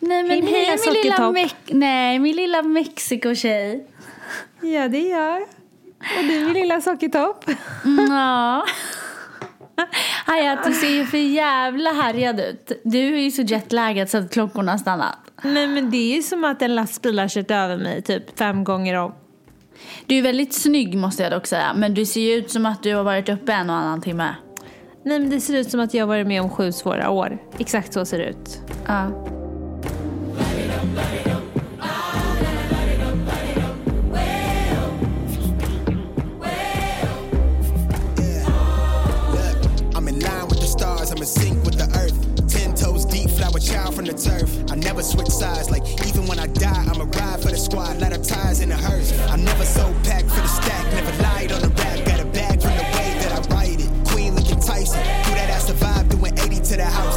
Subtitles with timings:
[0.00, 1.48] Nej, men Hej, hej, lilla min lilla.
[1.48, 3.86] Me- nej, min lilla Mexiko-tjej.
[4.60, 5.42] Ja, det är jag.
[6.18, 7.44] Och du min lilla sockertopp.
[7.84, 8.64] Mm, Ja.
[10.26, 12.72] Hayat, du ser ju för jävla härjad ut.
[12.84, 15.18] Du är ju så jetlaggad så att klockorna har stannat.
[15.42, 18.64] Nej, men det är ju som att en lastbil har kört över mig typ fem
[18.64, 19.14] gånger om.
[20.06, 21.72] Du är väldigt snygg måste jag dock säga.
[21.76, 24.34] Men du ser ju ut som att du har varit uppe en och annan timme.
[25.04, 27.38] Nej, men det ser ut som att jag har varit med om sju svåra år.
[27.58, 28.58] Exakt så ser det ut.
[28.86, 29.10] Ja.
[45.00, 48.22] Never switch sides, like even when I die, I'ma ride for the squad, let her
[48.22, 49.18] ties in the hearse.
[49.30, 52.60] I'm never so packed for the stack, never lied on the rap, got a bag
[52.60, 53.88] from the way that I write it.
[54.08, 57.16] Queen looking Tyson, that ass survive, doing 80 to the house,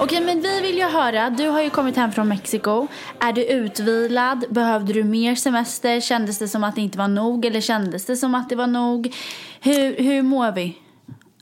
[0.00, 1.30] Okej, men vi vill ju höra.
[1.30, 2.86] Du har ju kommit hem från Mexiko.
[3.20, 4.44] Är du utvilad?
[4.50, 6.00] Behövde du mer semester?
[6.00, 7.44] Kändes det som att det inte var nog?
[7.44, 9.14] Eller kändes det som att det var nog?
[9.60, 10.78] Hur, hur mår vi?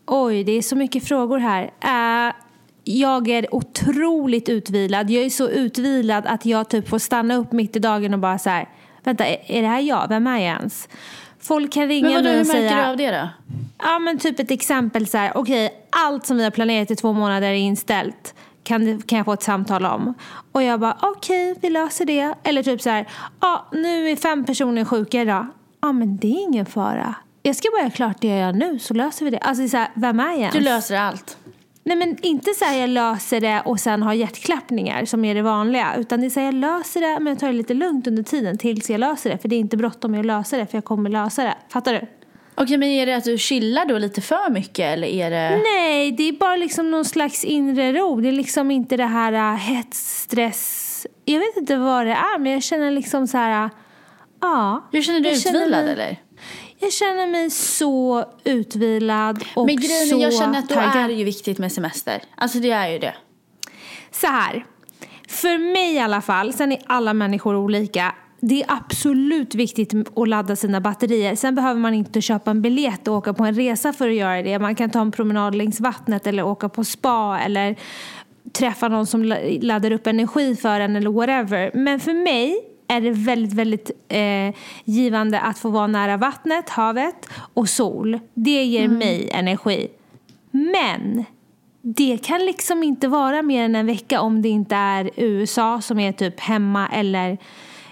[0.07, 1.63] Oj, det är så mycket frågor här.
[1.81, 2.35] Eh,
[2.85, 5.11] jag är otroligt utvilad.
[5.11, 8.39] Jag är så utvilad att jag typ får stanna upp mitt i dagen och bara
[8.39, 8.69] så här.
[9.05, 10.09] Vänta, är det här jag?
[10.09, 10.89] Vem är jag ens?
[11.41, 12.83] Folk kan ringa Men vadå, mig hur och märker säga...
[12.83, 13.29] du av det då?
[13.79, 15.37] Ja men typ ett exempel så här.
[15.37, 18.35] Okej, allt som vi har planerat i två månader är inställt.
[18.63, 20.15] Kan, det- kan jag få ett samtal om?
[20.53, 22.35] Och jag bara okej, vi löser det.
[22.43, 23.09] Eller typ så här.
[23.41, 25.47] Ja, nu är fem personer sjuka idag.
[25.83, 27.15] Ja men det är ingen fara.
[27.43, 29.39] Jag ska bara göra klart det jag gör nu så löser vi det.
[29.39, 30.55] Alltså så här, vem är jag ens?
[30.55, 31.37] Du löser allt.
[31.87, 35.43] Nej men inte så här jag löser det och sen har hjärtklappningar som är det
[35.43, 35.95] vanliga.
[35.97, 38.23] Utan det är så här jag löser det men jag tar det lite lugnt under
[38.23, 39.39] tiden tills jag löser det.
[39.39, 41.55] För det är inte bråttom med att lösa det för jag kommer lösa det.
[41.69, 42.07] Fattar du?
[42.57, 45.61] Okej, men är det att du chillar då lite för mycket eller är det...
[45.65, 48.21] Nej, det är bara liksom någon slags inre ro.
[48.21, 51.07] Det är liksom inte det här äh, hets, stress.
[51.25, 53.65] Jag vet inte vad det är men jag känner liksom så här.
[53.65, 53.71] äh,
[54.41, 54.89] Ja.
[54.93, 56.17] Hur känner du känner utvilad mig- eller?
[56.79, 60.97] Jag känner mig så utvilad och Men grejen så jag känner att då taggad.
[60.97, 62.23] är det ju viktigt med semester.
[62.37, 63.15] Alltså det är ju det.
[64.11, 64.65] Så här.
[65.29, 68.15] För mig i alla fall, sen är alla människor olika.
[68.47, 71.35] Det är absolut viktigt att ladda sina batterier.
[71.35, 74.43] Sen behöver man inte köpa en biljett och åka på en resa för att göra
[74.43, 74.59] det.
[74.59, 77.77] Man kan ta en promenad längs vattnet eller åka på spa eller
[78.53, 81.71] träffa någon som la- laddar upp energi för en eller whatever.
[81.75, 82.57] Men för mig
[82.89, 84.55] är det väldigt, väldigt eh,
[84.85, 88.21] givande att få vara nära vattnet, havet och sol.
[88.35, 89.89] Det ger mig energi.
[90.51, 91.25] Men
[91.83, 95.99] det kan liksom inte vara mer än en vecka om det inte är USA som
[95.99, 97.39] är typ hemma eller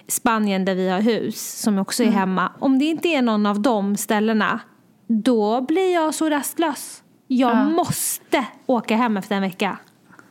[0.09, 2.53] Spanien där vi har hus som också är hemma.
[2.59, 4.61] Om det inte är någon av de ställena
[5.07, 7.03] då blir jag så rastlös.
[7.27, 9.79] Jag måste åka hem efter en vecka.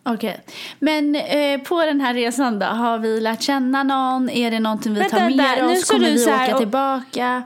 [0.04, 0.42] Okej.
[0.80, 4.30] Men eh, på den här resan då, har vi lärt känna någon?
[4.30, 5.86] Är det någonting vi Vänta, tar med vänta, nu oss?
[5.86, 7.44] står Kommer du vi åka och- tillbaka?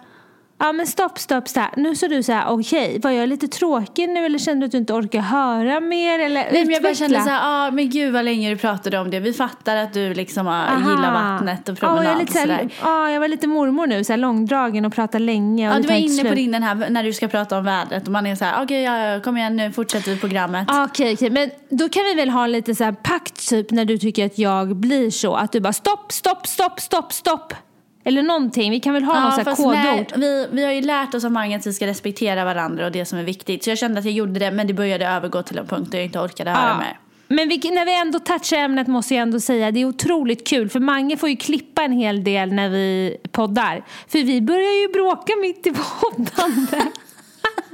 [0.57, 1.75] Ja men stopp, stopp, stopp.
[1.75, 4.71] Nu så du så här, okej, var jag lite tråkig nu eller kände du att
[4.71, 7.89] du inte orkar höra mer eller Nej men jag bara kände så här, ah, men
[7.89, 9.19] gud vad länge du pratade om det.
[9.19, 12.39] Vi fattar att du liksom ah, gillar vattnet och Ja, jag, är promenad lite och
[12.39, 12.69] sådär.
[12.81, 15.69] ja, jag var lite mormor nu, så här långdragen och pratade länge.
[15.69, 18.05] Och Ja, du var inne på din den här när du ska prata om vädret
[18.05, 20.67] och man är så här, okej ja, kom igen nu fortsätter vi programmet.
[20.71, 23.85] Ah, Okej, okej, men då kan vi väl ha lite så här pakt typ när
[23.85, 25.35] du tycker att jag blir så.
[25.35, 27.53] Att du bara stopp, stopp, stopp, stopp, stopp.
[28.07, 28.71] Eller någonting.
[28.71, 29.75] Vi kan väl ha någon här fast kodord.
[29.75, 32.91] nej, vi, vi har ju lärt oss av många att vi ska respektera varandra och
[32.91, 33.63] det som är viktigt.
[33.63, 35.97] Så jag kände att jag gjorde det men det började övergå till en punkt där
[35.97, 36.77] jag inte orkade höra Ja.
[36.77, 36.99] mer.
[37.27, 40.69] Men vi, när vi ändå touchar ämnet måste jag ändå säga det är otroligt kul
[40.69, 43.85] för Mange får ju klippa en hel del när vi poddar.
[44.07, 46.91] För vi börjar ju bråka mitt i poddande.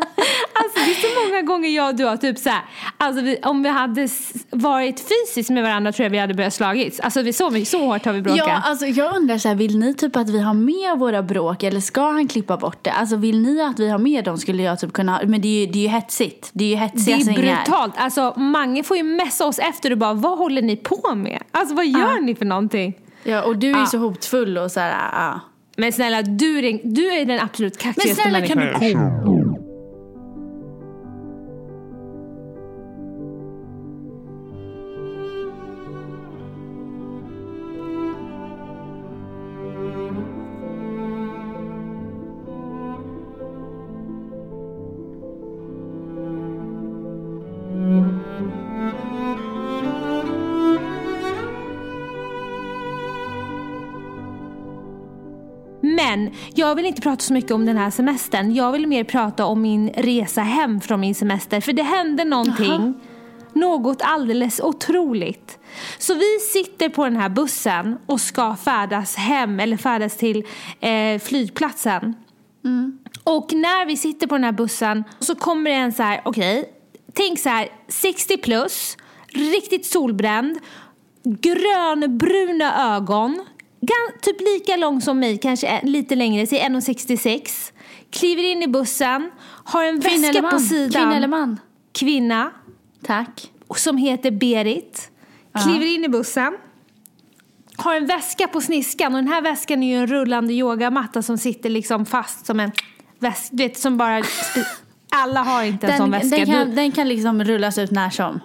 [0.54, 2.62] Alltså det är så många gånger jag och du har typ så här,
[2.98, 4.08] alltså vi, om vi hade
[4.50, 7.00] varit fysiskt med varandra tror jag vi hade börjat slagits.
[7.00, 8.44] Alltså vi, så, så hårt har vi bråkat.
[8.48, 11.64] Ja, alltså jag undrar så här, vill ni typ att vi har med våra bråk
[11.64, 12.92] eller ska han klippa bort det?
[12.92, 15.66] Alltså vill ni att vi har med dem skulle jag typ kunna, men det är
[15.66, 16.50] ju, det är ju hetsigt.
[16.54, 17.42] Det är ju Det hetsiga är sängar.
[17.64, 17.94] brutalt.
[17.98, 21.42] Alltså Mange får ju messa oss efter och bara vad håller ni på med?
[21.52, 22.94] Alltså vad gör ni för någonting?
[23.24, 23.86] Ja, och du är ju Ja.
[23.86, 25.40] så hotfull och så här, ja.
[25.78, 28.80] Men snälla du är den, du är den absolut Men kaxigaste snälla kan människan.
[29.26, 29.41] du
[56.32, 58.54] Men jag vill inte prata så mycket om den här semestern.
[58.56, 61.62] Jag vill mer prata om min resa hem från min semester.
[61.62, 62.72] För det hände någonting.
[62.72, 62.94] Jaha.
[63.54, 65.60] Något alldeles otroligt.
[65.98, 70.44] Så vi sitter på den här bussen och ska färdas hem eller färdas till
[70.80, 72.16] eh, flygplatsen.
[73.24, 76.70] Och när vi sitter på den här bussen så kommer det en så här, okej,
[77.14, 80.60] tänk så här 60 plus, riktigt solbränd,
[81.24, 83.46] grönbruna ögon,
[84.22, 87.72] typ lika lång som mig, kanske lite längre, säg 1,66.
[88.12, 89.32] Kliver in i bussen,
[89.64, 90.92] har en Kvinna väska på sidan.
[90.92, 91.60] Kvinna eller man?
[91.94, 92.52] Kvinna
[93.06, 93.52] Tack.
[93.76, 95.12] som heter Berit.
[95.64, 96.58] Kliver in i bussen.
[97.78, 101.38] Har en väska på sniskan och den här väskan är ju en rullande yogamatta som
[101.38, 102.72] sitter liksom fast som en
[103.20, 103.56] väska.
[103.56, 104.24] Du vet som bara...
[105.14, 106.38] Alla har inte en sån Den, väska.
[106.38, 108.40] den, kan, den kan liksom rullas ut när som.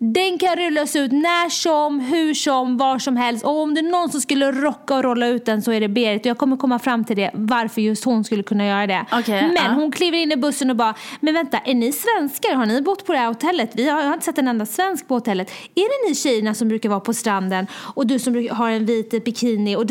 [0.00, 3.44] Den kan rullas ut när som, hur som, var som helst.
[3.44, 5.88] Och om det är någon som skulle rocka och rolla ut den så är det
[5.88, 6.20] Berit.
[6.20, 9.06] Och jag kommer komma fram till det, varför just hon skulle kunna göra det.
[9.12, 9.72] Okej, men ja.
[9.74, 12.54] hon kliver in i bussen och bara, men vänta, är ni svenskar?
[12.54, 13.70] Har ni bott på det här hotellet?
[13.74, 15.50] Vi har, jag har inte sett en enda svensk på hotellet.
[15.74, 19.24] Är det ni tjejerna som brukar vara på stranden och du som har en vit
[19.24, 19.76] bikini?
[19.76, 19.84] Och,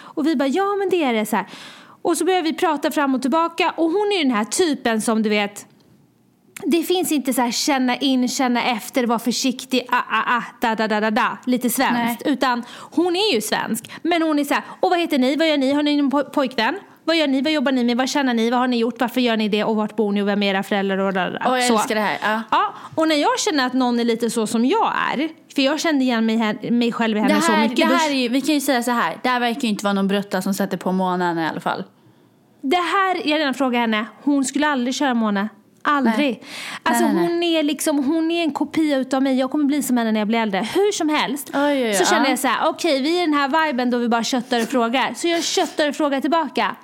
[0.00, 1.26] och vi bara, ja men det är det.
[1.26, 1.46] Så här.
[2.02, 5.22] Och så börjar vi prata fram och tillbaka och hon är den här typen som
[5.22, 5.66] du vet
[6.64, 10.74] det finns inte så här känna in, känna efter, vara försiktig, ah, ah, ah, da,
[10.74, 12.22] da, da, da, da, lite svenskt.
[12.26, 13.90] Utan hon är ju svensk.
[14.02, 16.10] Men hon är så här, och vad heter ni, vad gör ni, har ni någon
[16.10, 16.78] poj- pojkvän?
[17.04, 19.20] Vad gör ni, vad jobbar ni med, vad tjänar ni, vad har ni gjort, varför
[19.20, 21.38] gör ni det och vart bor ni och vem är era föräldrar och da, da,
[21.38, 21.46] da.
[21.50, 21.74] Åh, jag Så.
[21.74, 22.18] älskar det här.
[22.22, 22.42] Ja.
[22.50, 25.80] Ja, och när jag känner att någon är lite så som jag är, för jag
[25.80, 27.88] kände igen mig, här- mig själv i henne Det så här, mycket.
[27.88, 29.16] det här är ju, vi kan ju säga så här.
[29.22, 31.84] Det här verkar ju inte vara någon brutta som sätter på månaden i alla fall.
[32.62, 35.48] Det här, jag redan frågat henne, hon skulle aldrig köra Mona.
[35.82, 36.26] Aldrig.
[36.26, 36.42] Nej.
[36.82, 39.38] Alltså Nej, nej, hon är liksom, hon är en kopia utav mig.
[39.38, 40.68] Jag kommer bli som henne när jag blir äldre.
[40.74, 41.50] Hur som helst.
[41.54, 42.30] Oj, oj, oj, så känner ja.
[42.30, 44.68] jag så här, okej vi är i den här viben då vi bara köttar och
[44.68, 45.14] frågar.
[45.14, 46.76] Så jag köttar och frågar tillbaka.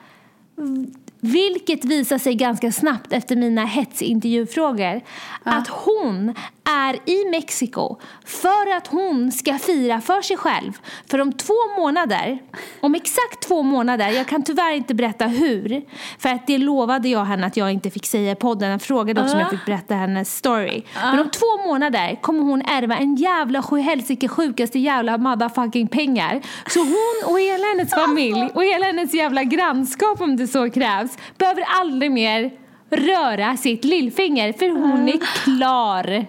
[1.20, 5.00] Vilket visar sig ganska snabbt efter mina hetsintervjufrågor.
[5.42, 6.34] Att hon
[6.68, 10.72] är i Mexiko för att hon ska fira för sig själv.
[11.10, 12.38] För om två månader,
[12.80, 15.82] om exakt två månader, jag kan tyvärr inte berätta hur.
[16.18, 18.70] För att det lovade jag henne att jag inte fick säga i podden.
[18.70, 19.50] Jag frågade också om jag Ja.
[19.50, 20.82] fick berätta hennes story.
[20.94, 26.40] Men om två månader kommer hon ärva en jävla sjuhelsike sjukaste jävla motherfucking pengar.
[26.68, 31.18] Så hon och hela hennes familj och hela hennes jävla grannskap om det så krävs
[31.38, 32.50] behöver aldrig mer
[32.90, 36.26] röra sitt lillfinger för hon är klar.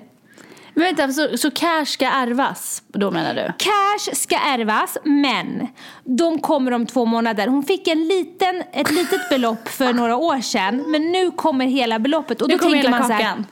[0.77, 3.53] Men vänta, så, så cash ska ärvas då menar du?
[3.57, 5.68] Cash ska ärvas, men
[6.03, 7.47] de kommer om två månader.
[7.47, 12.00] Hon fick en liten, ett litet belopp för några år sedan, men nu kommer hela
[12.00, 12.41] beloppet.
[12.41, 13.45] Och Nu då kommer tänker hela man så här, kakan.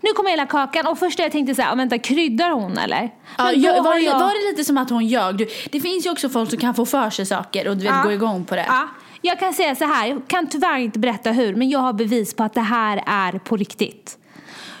[0.00, 3.10] Nu kommer hela kakan och först jag tänkte så här, "Ah, vänta kryddar hon eller?
[3.38, 5.36] Ja, jag, var, jag- var det lite som att hon ljög?
[5.36, 7.94] Du, det finns ju också folk som kan få för sig saker och du vet,
[7.94, 8.02] Ja.
[8.04, 8.64] gå igång på det.
[8.68, 8.88] Ja,
[9.22, 12.34] jag kan säga så här, jag kan tyvärr inte berätta hur, men jag har bevis
[12.36, 14.18] på att det här är på riktigt.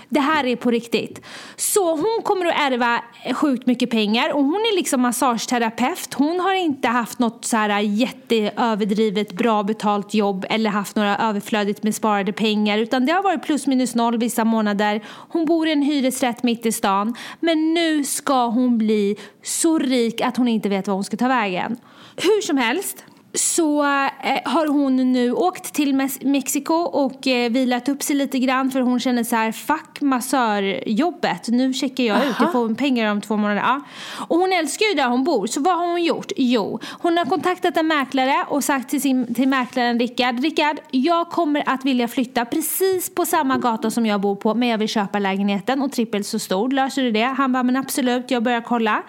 [0.08, 1.20] Det här är på riktigt.
[1.56, 3.00] Så hon kommer att ärva
[3.34, 6.14] sjukt mycket pengar och hon är liksom massageterapeut.
[6.14, 11.82] Hon har inte haft något så här jätteöverdrivet bra betalt jobb eller haft några överflödigt
[11.82, 15.04] med sparade pengar utan det har varit plus minus noll vissa månader.
[15.06, 20.20] Hon bor i en hyresrätt mitt i stan men nu ska hon bli så rik
[20.20, 21.76] att hon inte vet var hon ska ta vägen.
[22.16, 28.02] Hur som helst så eh, har hon nu åkt till Mexiko och eh, vilat upp
[28.02, 32.52] sig lite grann för hon känner så här fuck massörjobbet, nu checkar jag ut, jag
[32.52, 33.60] får pengar om två månader.
[33.60, 33.80] Ja.
[34.28, 36.32] Och hon älskar ju där hon bor, så vad har hon gjort?
[36.36, 41.30] Jo, hon har kontaktat en mäklare och sagt till, sin, till mäklaren Rickard, Rickard, jag
[41.30, 44.88] kommer att vilja flytta precis på samma gata som jag bor på men jag vill
[44.88, 47.24] köpa lägenheten och trippelt så stor, löser du det?
[47.24, 49.02] Han bara, men absolut, jag börjar kolla.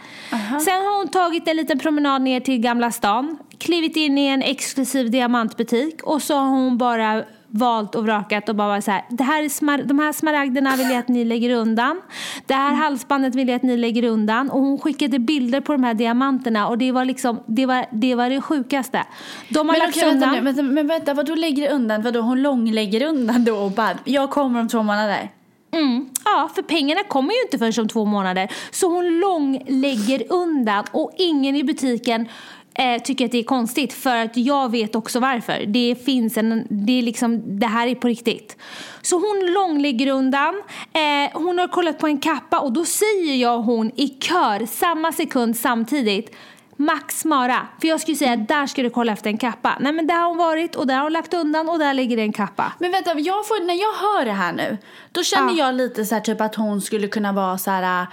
[0.66, 4.42] Sen har hon tagit en liten promenad ner till Gamla stan, klivit in i en
[4.42, 9.06] exklusiv diamantbutik och så har hon bara valt och vrakat och bara varit så här,
[9.10, 12.02] det här är smar- de här smaragderna vill jag att ni lägger undan.
[12.46, 14.50] Det här halsbandet vill jag att ni lägger undan.
[14.50, 18.16] Och hon skickade bilder på de här diamanterna och det var liksom, det var det,
[18.16, 19.04] var det sjukaste.
[19.50, 20.44] De har Men lagt okej, vänta undan.
[20.44, 22.02] nu, vänta, men vänta, vadå lägger undan?
[22.02, 25.30] Vadå hon långlägger undan då och bara, jag kommer om två månader?
[25.72, 26.10] Mm.
[26.26, 28.52] Ja, för pengarna kommer ju inte förrän om två månader.
[28.72, 32.28] Så hon långlägger undan och ingen i butiken
[32.74, 35.66] eh, tycker att det är konstigt för att jag vet också varför.
[35.66, 38.58] Det finns en, det är liksom, det här är på riktigt.
[39.02, 40.62] Så hon långlägger undan,
[40.94, 45.12] eh, hon har kollat på en kappa och då säger jag hon i kör samma
[45.12, 46.36] sekund samtidigt
[46.76, 47.68] Max Mara.
[47.82, 49.78] För jag skulle säga där ska du kolla efter en kappa.
[49.80, 52.18] Nej men där har hon varit och där har hon lagt undan och där ligger
[52.18, 52.74] det en kappa.
[52.80, 54.78] Men vänta, jag får, när jag hör det här nu,
[55.12, 55.66] då känner Ja.
[55.66, 58.08] jag lite så här typ att hon skulle kunna vara så här,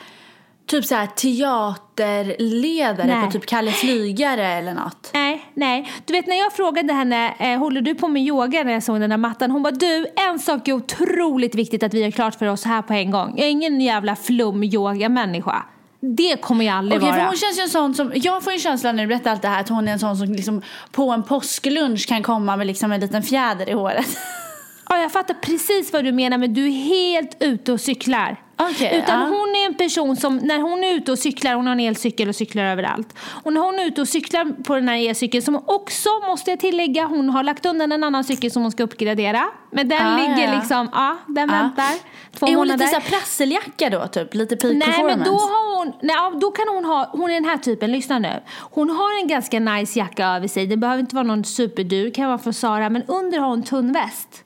[0.66, 3.26] typ så här teaterledare Nej.
[3.26, 5.10] på typ Kalle Flygare eller något.
[5.14, 5.92] Nej, nej.
[6.04, 9.00] Du vet när jag frågade henne, eh, håller du på med yoga när jag såg
[9.00, 9.50] den där mattan?
[9.50, 12.82] Hon bara, du, en sak är otroligt viktigt att vi har klart för oss här
[12.82, 13.34] på en gång.
[13.36, 15.62] Jag är ingen jävla flum-yoga-människa.
[16.00, 17.20] Det kommer jag aldrig Okej, vara.
[17.20, 19.42] för hon känns ju en sån som, jag får en känsla när du berättar allt
[19.42, 22.66] det här att hon är en sån som liksom på en påsklunch kan komma med
[22.66, 24.06] liksom en liten fjäder i håret.
[24.88, 28.36] Ja, jag fattar precis vad du menar men du är helt ute och cyklar.
[28.58, 29.26] Okej, Utan ja.
[29.26, 32.28] hon är en person som, när hon är ute och cyklar, hon har en elcykel
[32.28, 33.14] och cyklar överallt.
[33.44, 36.60] Och när hon är ute och cyklar på den här elcykeln, som också, måste jag
[36.60, 39.44] tillägga, hon har lagt undan en annan cykel som hon ska uppgradera.
[39.70, 40.58] Men den Ah, ligger ja.
[40.58, 41.56] liksom, ja, den Ja.
[41.56, 41.94] väntar.
[42.38, 42.84] Två är hon månader.
[42.84, 44.34] lite såhär prasseljacka då typ?
[44.34, 45.16] Lite peak Nej performance?
[45.18, 48.18] men då har hon, nej, då kan hon ha, hon är den här typen, lyssna
[48.18, 48.42] nu.
[48.70, 52.26] Hon har en ganska nice jacka över sig, det behöver inte vara någon superdyr, kan
[52.28, 54.42] vara från Zara, men under har hon tunn väst.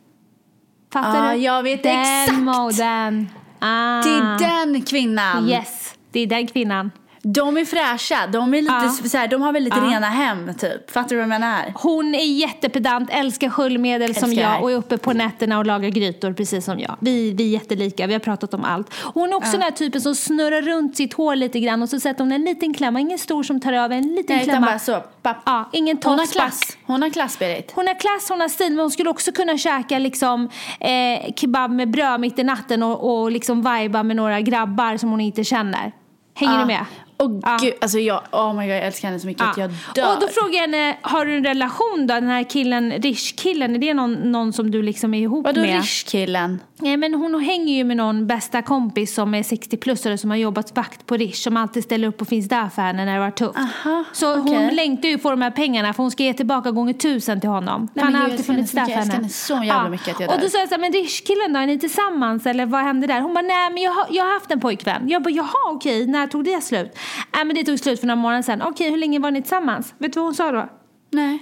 [0.92, 1.38] Fattar Ja, du?
[1.40, 2.38] jag vet den exakt.
[2.38, 3.28] moden.
[3.60, 4.02] Ah.
[4.02, 5.48] Det är den kvinnan.
[5.48, 6.90] Yes, det är den kvinnan.
[7.22, 8.72] De är fräscha, de, är lite,
[9.04, 9.08] Ja.
[9.08, 9.82] så här, de har väldigt Ja.
[9.82, 10.90] rena hem typ.
[10.90, 11.72] Fattar du vad jag menar?
[11.74, 14.52] Hon är jättepedant, älskar sköljmedel som Älskar.
[14.52, 16.96] jag och är uppe på nätterna och lagar grytor precis som jag.
[17.00, 18.94] Vi, vi är jättelika, vi har pratat om allt.
[19.14, 22.00] Hon är också den här typen som snurrar runt sitt hår lite grann och så
[22.00, 24.66] sätter hon en liten klämma, ingen stor som tar över, en liten Nej, klämma.
[24.66, 25.02] bara så.
[25.22, 25.36] Papp.
[25.46, 26.60] Ja, ingen Hon har klass.
[26.86, 27.72] Hon har klass Berit.
[27.74, 30.48] Hon har klass, hon har stil, men hon skulle också kunna käka liksom,
[30.80, 35.10] eh, kebab med bröd mitt i natten och, och liksom viba med några grabbar som
[35.10, 35.92] hon inte känner.
[36.34, 36.60] Hänger Ja.
[36.60, 36.84] du med?
[37.20, 37.58] Och Ja.
[37.62, 40.14] gud, alltså jag, oh my god jag älskar henne så mycket att jag dör.
[40.14, 42.14] Och då frågar jag henne, har du en relation då?
[42.14, 45.70] Den här killen, Rish-killen, är det någon, någon som du liksom är ihop Vadå med?
[45.80, 46.60] Rish-killen?
[46.82, 50.76] Nej men hon hänger ju med någon bästa kompis som är 60-plussare som har jobbat
[50.76, 53.30] vakt på Rish som alltid ställer upp och finns där för henne när det var
[53.30, 53.58] tufft.
[53.58, 54.70] Aha, så hon okej.
[54.74, 57.88] längtar ju på de här pengarna för hon ska ge tillbaka gånger tusen till honom.
[57.94, 58.96] Nej, han har alltid funnits där för henne.
[58.98, 60.42] Jag älskar henne så jävla mycket att jag Och dör.
[60.42, 63.20] då sa jag så här, men Rish-killen då, är ni tillsammans eller vad hände där?
[63.20, 65.08] Hon bara, nej men jag har, jag har haft en pojkvän.
[65.08, 66.98] Jag bara, jaha okej, när tog det slut?
[67.34, 68.62] Nej men det tog slut för några månader sedan.
[68.62, 69.94] Okej, hur länge var ni tillsammans?
[69.98, 70.68] Vet du vad hon sa då?
[71.10, 71.38] Nej,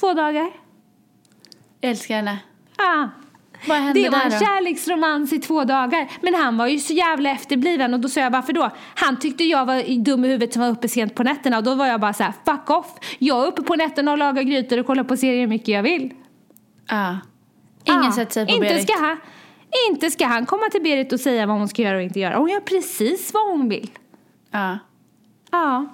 [0.00, 0.50] Två dagar.
[1.80, 2.38] jag älskar henne.
[2.76, 3.08] Ah.
[3.68, 4.38] Vad hände Det var där en då?
[4.38, 6.08] kärleksromans i två dagar.
[6.22, 8.70] Men han var ju så jävla efterbliven och då sa jag varför då?
[8.94, 11.74] Han tyckte jag var dum i huvudet som var uppe sent på nätterna och då
[11.74, 12.86] var jag bara så här: fuck off.
[13.18, 15.82] Jag är uppe på nätterna och lagar grytor och kollar på serier hur mycket jag
[15.82, 16.14] vill.
[16.88, 17.18] Ja.
[17.84, 18.12] Ingen Ja.
[18.12, 18.82] sätter sig på inte Berit.
[18.90, 19.16] Ska han,
[19.90, 22.36] inte ska han komma till Berit och säga vad hon ska göra och inte göra.
[22.36, 23.90] Hon gör precis vad hon vill.
[24.50, 24.78] Ja.
[25.52, 25.86] Ja.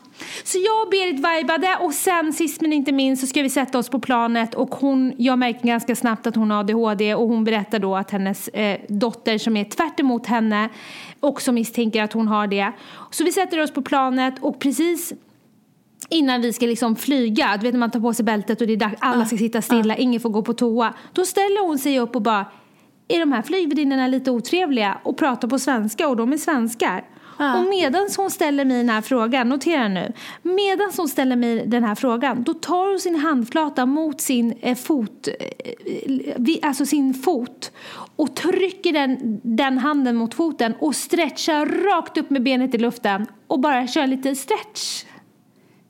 [0.45, 3.79] Så jag och Berit vibade och sen sist men inte minst så ska vi sätta
[3.79, 7.45] oss på planet och hon, jag märker ganska snabbt att hon har ADHD och hon
[7.45, 10.69] berättar då att hennes eh, dotter som är tvärt emot henne
[11.21, 12.73] också misstänker att hon har det.
[13.11, 15.13] Så vi sätter oss på planet och precis
[16.09, 18.73] innan vi ska liksom flyga, du vet när man tar på sig bältet och det
[18.73, 20.95] är dags, alla ska sitta stilla, ingen får gå på toa.
[21.13, 22.47] Då ställer hon sig upp och bara,
[23.09, 27.05] är de här flygvärdinnorna lite otrevliga och pratar på svenska och de är svenskar?
[27.39, 27.59] Ja.
[27.59, 31.85] Och medan hon ställer mig den här frågan, notera nu, medan hon ställer mig den
[31.85, 37.73] här frågan, då tar hon sin handflata mot sin eh, fot, eh, alltså sin fot
[38.17, 43.27] och trycker den, den handen mot foten och stretchar rakt upp med benet i luften
[43.47, 45.05] och bara kör lite stretch.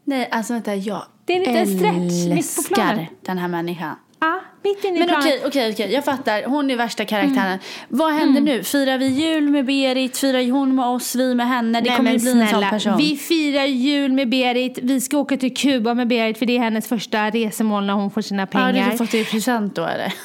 [0.05, 3.07] Nej, alltså vänta, jag Det är en liten stretch mitt på planen.
[3.23, 3.97] den här människan.
[4.21, 6.43] Ja, mitt inne i Men okej, okej, okej, jag fattar.
[6.47, 7.47] Hon är värsta karaktären.
[7.47, 7.59] Mm.
[7.89, 8.63] Vad händer nu?
[8.63, 10.19] Firar vi jul med Berit?
[10.19, 11.15] Firar hon med oss?
[11.15, 11.81] Vi med henne?
[11.81, 12.97] Det kommer ju bli en sån person.
[12.97, 14.79] vi firar jul med Berit.
[14.83, 18.11] Vi ska åka till Kuba med Berit för det är hennes första resemål när hon
[18.11, 18.73] får sina Ja, pengar.
[18.73, 20.13] du har fått det i present då eller?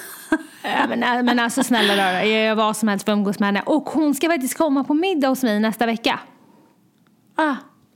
[0.66, 3.48] Ja, men, men alltså snälla rara, jag gör vad som helst för att umgås med
[3.48, 3.62] henne.
[3.66, 6.20] Och hon ska faktiskt komma på middag hos mig nästa vecka.
[7.36, 7.56] Ah,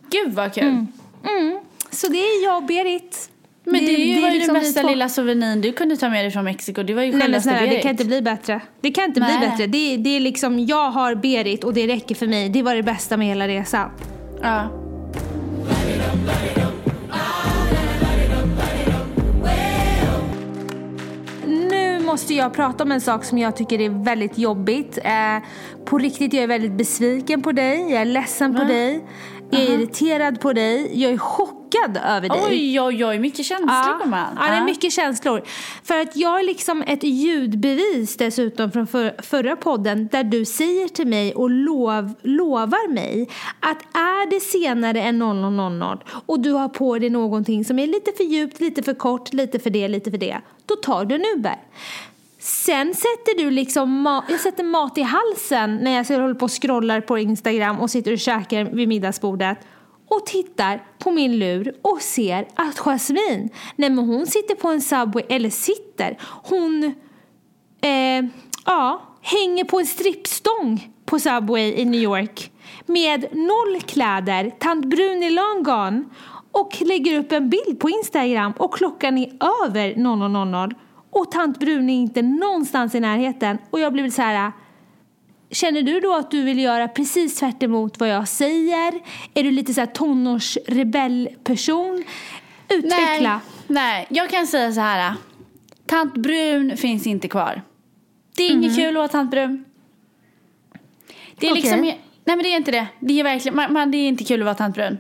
[0.10, 0.64] gud vad kul.
[0.64, 1.60] Mm.
[1.92, 3.30] Så det är jag och Berit.
[3.72, 4.90] Men det, är ju var ju liksom den bästa två.
[4.90, 6.84] lilla souveniren du kunde ta med dig från Mexiko.
[6.84, 7.82] Det var ju Nej men snälla, det Berit.
[7.82, 8.62] kan inte bli bättre.
[8.82, 9.38] Det kan inte Nej.
[9.38, 9.68] bli bättre.
[9.68, 12.50] Det, det är liksom, jag har Berit och det räcker för mig.
[12.50, 13.90] Det var det bästa med hela resan.
[14.42, 14.70] Ja.
[21.48, 25.00] Nu måste jag prata om en sak som jag tycker är väldigt jobbigt.
[25.04, 25.44] Eh,
[25.86, 27.80] på riktigt, jag är väldigt besviken på dig.
[27.92, 28.66] Jag är ledsen på Va?
[28.68, 29.04] dig.
[29.50, 31.02] Jag är irriterad på dig.
[31.02, 32.42] Jag är chockad över dig.
[32.50, 34.38] Oj, oj, oj, mycket känslor Ja, gumman.
[34.40, 35.42] ja, det är mycket känslor.
[35.84, 40.88] För att jag är liksom ett ljudbevis dessutom från för, förra podden där du säger
[40.88, 46.70] till mig och lov, lovar mig att är det senare än 00.00 och du har
[46.70, 50.12] på dig någonting som är lite för djupt, lite för kort, lite för det, lite
[50.12, 51.56] för det, då tar du en Uber.
[52.48, 56.62] Sen sätter du liksom, ma- jag sätter mat i halsen när jag håller på och
[56.62, 59.58] scrollar på Instagram och sitter och käkar vid middagsbordet
[60.10, 64.82] och tittar på min lur och ser att Jasmine, nej men hon sitter på en
[64.82, 66.84] Subway, eller sitter, hon,
[67.82, 68.26] eh,
[68.66, 72.52] ja, hänger på en strippstång på Subway i New York
[72.86, 76.06] med noll kläder, tant Brun i long
[76.52, 79.32] och lägger upp en bild på Instagram och klockan är
[79.66, 80.76] över 00.00
[81.12, 84.52] och tant Brun är inte någonstans i närheten och jag blir så här
[85.50, 88.94] Känner du då att du vill göra precis tvärt emot vad jag säger?
[89.34, 92.04] Är du lite så här tonårsrebellperson?
[92.70, 93.42] Utveckla.
[93.68, 95.14] Nej, nej, jag kan säga så här.
[95.86, 97.62] Tant Brun finns inte kvar.
[98.36, 99.66] Det är inget kul att vara tant Brun.
[101.40, 101.62] Det är Okej.
[101.62, 102.88] liksom, nej men det är inte det.
[103.00, 104.98] Det är verkligen, man, man, det är inte kul att vara tant Brun.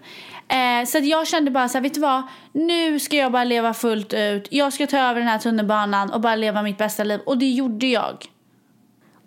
[0.50, 2.24] Eh, så jag kände bara så här, vet du vad?
[2.52, 4.48] Nu ska jag bara leva fullt ut.
[4.52, 7.20] Jag ska ta över den här tunnelbanan och bara leva mitt bästa liv.
[7.26, 8.26] Och det gjorde jag.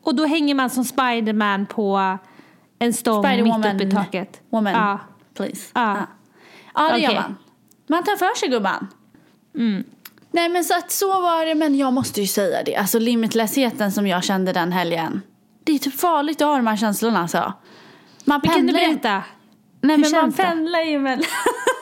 [0.04, 2.18] Och då hänger man som Spiderman på
[2.78, 4.40] en stång mitt uppe i taket.
[4.50, 4.98] Woman, Ja.
[5.36, 5.70] please.
[5.74, 5.96] Ja.
[5.96, 6.06] Ja,
[6.74, 7.20] ja det gör Okej.
[7.22, 7.36] man.
[7.86, 8.86] Man tar för sig gumman.
[9.54, 9.84] Mm.
[10.32, 12.76] Nej men så att så var det, men jag måste ju säga det.
[12.76, 15.22] Alltså limitlessheten som jag kände den helgen.
[15.64, 17.52] Det är typ farligt att ha de här känslorna alltså.
[18.24, 19.22] Man Men kan du pendlar- berätta?
[19.80, 21.24] Nej Hur men man pendlar ju mellan...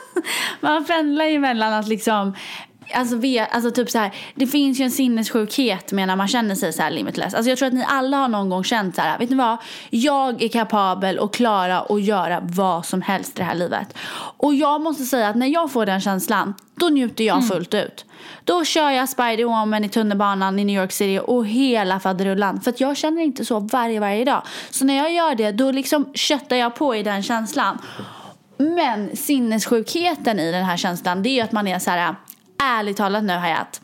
[0.60, 2.34] man pendlar ju mellan att liksom...
[2.94, 6.54] Alltså, ve, alltså typ så här, det finns ju en sinnessjukhet med när man känner
[6.54, 7.34] sig så här limitless.
[7.34, 9.58] Alltså jag tror att ni alla har någon gång känt så här, vet ni vad?
[9.90, 13.94] Jag är kapabel att klara och göra vad som helst i det här livet.
[14.36, 18.04] Och jag måste säga att när jag får den känslan, då njuter jag fullt ut.
[18.44, 22.60] Då kör jag Spider-Woman i tunnelbanan i New York City och hela faderullan.
[22.60, 24.42] För att jag känner inte så varje, varje dag.
[24.70, 27.78] Så när jag gör det, då liksom köttar jag på i den känslan.
[28.56, 32.14] Men sinnessjukheten i den här känslan det är ju att man är så här
[32.62, 33.80] ärligt talat nu Hayat.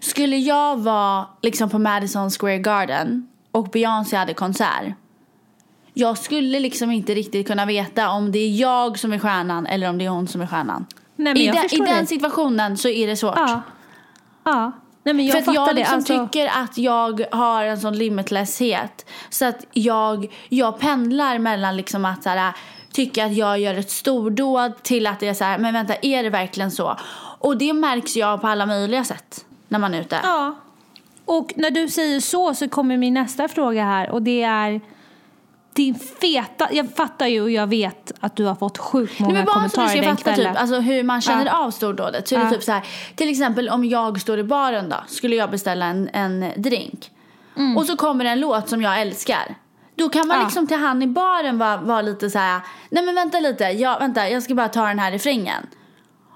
[0.00, 4.94] Skulle jag vara liksom på Madison Square Garden och Beyoncé hade konsert.
[5.94, 9.88] Jag skulle liksom inte riktigt kunna veta om det är jag som är stjärnan eller
[9.88, 10.86] om det är hon som är stjärnan.
[11.16, 13.34] Nej, I, den, I den situationen så är det svårt.
[13.36, 13.62] Ja.
[14.44, 14.72] Ja.
[15.04, 19.06] Nej, men jag För att jag liksom Alltså, tycker att jag har en sån limitlesshet.
[19.30, 22.52] Så att jag, jag pendlar mellan liksom att så här,
[22.92, 26.22] tycka att jag gör ett stordåd till att det är så här, men vänta, är
[26.22, 26.96] det verkligen så?
[27.42, 30.20] Och det märks jag på alla möjliga sätt när man är ute.
[30.22, 30.54] Ja.
[31.24, 34.80] Och när du säger så så kommer min nästa fråga här och det är
[35.74, 39.44] din feta, jag fattar ju och jag vet att du har fått sjukt många Nej,
[39.44, 40.52] men bara så du kommentarer ska den fatta kvällen.
[40.52, 41.64] typ, alltså hur man känner Ja.
[41.64, 42.28] av stordådet.
[42.28, 42.50] Så är det Ja.
[42.50, 42.82] typ så här,
[43.16, 47.10] till exempel om jag står i baren då, skulle jag beställa en, en drink.
[47.76, 49.54] Och så kommer en låt som jag älskar.
[49.94, 50.40] Då kan man Mm.
[50.40, 50.46] Ja.
[50.46, 53.98] liksom till han i baren vara, vara lite så här, nej men vänta lite, jag,
[53.98, 55.66] vänta, jag ska bara ta den här refrängen.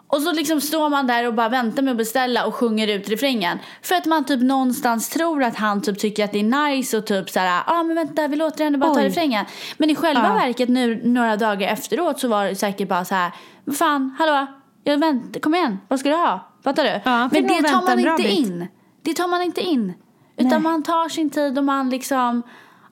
[0.08, 3.08] Och så liksom står man där och bara väntar med att beställa och sjunger ut
[3.08, 3.58] refrängen.
[3.82, 7.06] För att man typ någonstans tror att han typ tycker att det är nice och
[7.06, 9.06] typ så här, ja ah, men vänta vi låter henne bara ta Oj.
[9.06, 9.44] refrängen.
[9.78, 10.34] Men i själva Ja.
[10.34, 13.32] verket nu några dagar efteråt så var det säkert bara så här,
[13.64, 14.46] vad fan, hallå,
[14.84, 16.52] jag väntar, kom igen, vad ska du ha?
[16.64, 17.00] Fattar du?
[17.04, 18.38] Ja, men det tar man inte bit.
[18.38, 18.66] in.
[19.02, 19.92] Det tar man inte in.
[20.36, 20.60] Utan Nej.
[20.60, 22.42] man tar sin tid och man liksom,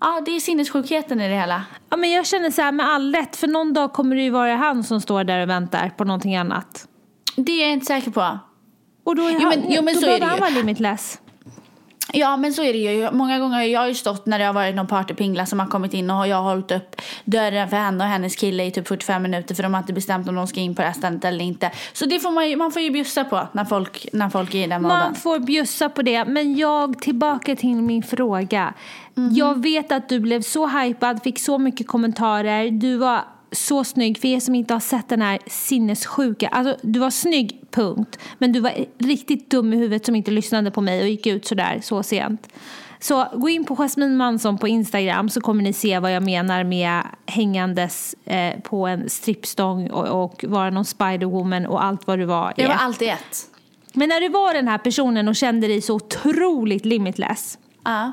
[0.00, 1.62] ja det är sinnessjukheten i det hela.
[1.90, 4.30] Ja, men jag känner så här med all rätt för någon dag kommer det ju
[4.30, 6.88] vara han som står där och väntar på någonting annat.
[7.36, 8.38] Det är jag inte säker på.
[9.04, 10.50] Och då, är Jo, han, men- jo, men då så är det behöver han vara
[10.50, 11.20] limitless.
[12.12, 13.10] Ja men så är det ju.
[13.12, 15.94] Många gånger har jag ju stått när det har varit någon partypingla som har kommit
[15.94, 19.22] in och jag har hållit upp dörren för henne och hennes kille i typ 45
[19.22, 21.70] minuter för de har inte bestämt om de ska in på restaurangen eller inte.
[21.92, 24.58] Så det får man ju, man får ju bjussa på när folk, när folk är
[24.58, 25.14] i den Man moden.
[25.14, 26.24] får bjussa på det.
[26.24, 28.74] Men jag, tillbaka till min fråga.
[29.14, 29.30] Mhm.
[29.34, 32.70] Jag vet att du blev så hypad, fick så mycket kommentarer.
[32.70, 33.20] Du var
[33.54, 34.18] så snygg.
[34.18, 36.48] För er som inte har sett den här sinnessjuka.
[36.48, 38.18] Alltså, du var snygg, punkt.
[38.38, 41.46] Men du var riktigt dum i huvudet som inte lyssnade på mig och gick ut
[41.46, 42.48] sådär så sent.
[43.00, 46.64] Så gå in på Jasmine Mansson på Instagram så kommer ni se vad jag menar
[46.64, 52.24] med hängandes eh, på en strippstång och, och vara någon Spiderwoman och allt vad du
[52.24, 52.54] var.
[52.56, 52.68] Är.
[52.68, 53.50] var alltid ett.
[53.92, 58.12] Men när du var den här personen och kände dig så otroligt limitless Ja.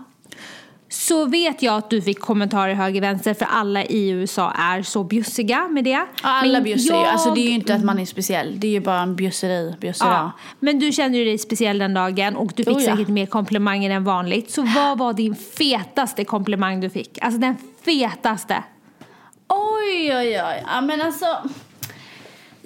[0.94, 5.04] Så vet jag att du fick kommentarer höger vänster för alla i USA är så
[5.04, 5.90] bjussiga med det.
[5.90, 7.06] Ja, alla bjussar ju.
[7.06, 8.60] Alltså det är ju jag- inte att man är speciell.
[8.60, 9.76] Det är ju bara en bjusseri.
[9.80, 10.10] Bjusseri.
[10.10, 12.92] Ja, men du kände ju dig speciell den dagen och du fick Oh, ja.
[12.96, 14.52] säkert mer komplimanger än vanligt.
[14.52, 17.18] Så vad var din fetaste komplimang du fick?
[17.22, 18.64] Alltså den fetaste.
[19.48, 20.64] Oj, oj, oj.
[20.74, 21.26] Ja, men alltså...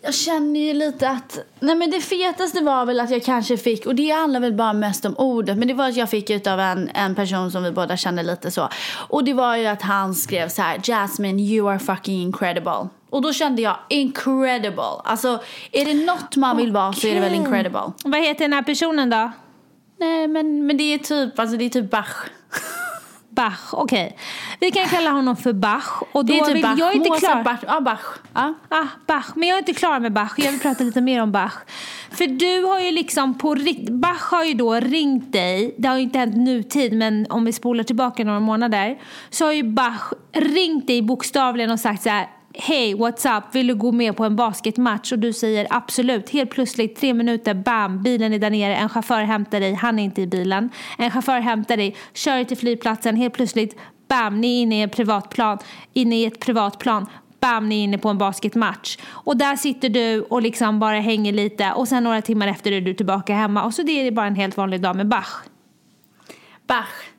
[0.05, 1.39] Jag känner ju lite att...
[1.59, 4.73] Nej, men det fetaste var väl att jag kanske fick, och det handlar väl bara
[4.73, 7.71] mest om ordet, men det var att jag fick utav en, en person som vi
[7.71, 8.69] båda kände lite så.
[9.09, 12.89] Och det var ju att han skrev så här: Jasmine, you are fucking incredible.
[13.09, 15.01] Och då kände jag incredible.
[15.03, 15.39] Alltså,
[15.71, 17.91] är det något man vill vara så är det väl incredible.
[18.03, 19.31] Vad heter den här personen då?
[19.99, 22.29] Nej, men, men det är typ, alltså det är typ Bach.
[23.35, 24.17] Bach, okej.
[24.59, 26.01] Vi kan kalla honom för Bach.
[26.11, 26.79] Och då Det är typ vill, Bach.
[26.79, 27.43] Jag är inte Mozart, klar.
[27.43, 27.59] Bach.
[27.67, 28.19] Ja, Bach.
[28.33, 28.53] Ja.
[28.69, 29.35] Ah, Bach.
[29.35, 30.33] Men jag är inte klar med Bach.
[30.37, 31.53] Jag vill prata lite mer om Bach.
[32.11, 33.55] För du har ju liksom på
[33.91, 35.75] Bach har ju då ringt dig.
[35.77, 38.97] Det har ju inte hänt nutid, men om vi spolar tillbaka några månader.
[39.29, 42.27] Så har ju Bach ringt dig bokstavligen och sagt så här.
[42.57, 43.43] Hej, what's up?
[43.55, 45.11] Vill du gå med på en basketmatch?
[45.11, 46.29] Och du säger absolut.
[46.29, 48.75] Helt plötsligt, tre minuter, bam, bilen är där nere.
[48.75, 50.69] En chaufför hämtar dig, han är inte i bilen.
[50.97, 53.15] En chaufför hämtar dig, kör dig till flygplatsen.
[53.15, 55.57] Helt plötsligt, bam, ni är inne i ett privatplan.
[55.93, 57.05] Inne i ett privatplan.
[57.39, 58.97] Bam, ni är inne på en basketmatch.
[59.07, 61.71] Och där sitter du och liksom bara hänger lite.
[61.71, 63.63] Och sen några timmar efter är du tillbaka hemma.
[63.63, 65.43] Och så det är det bara en helt vanlig dag med Bach.
[66.67, 67.14] Bach.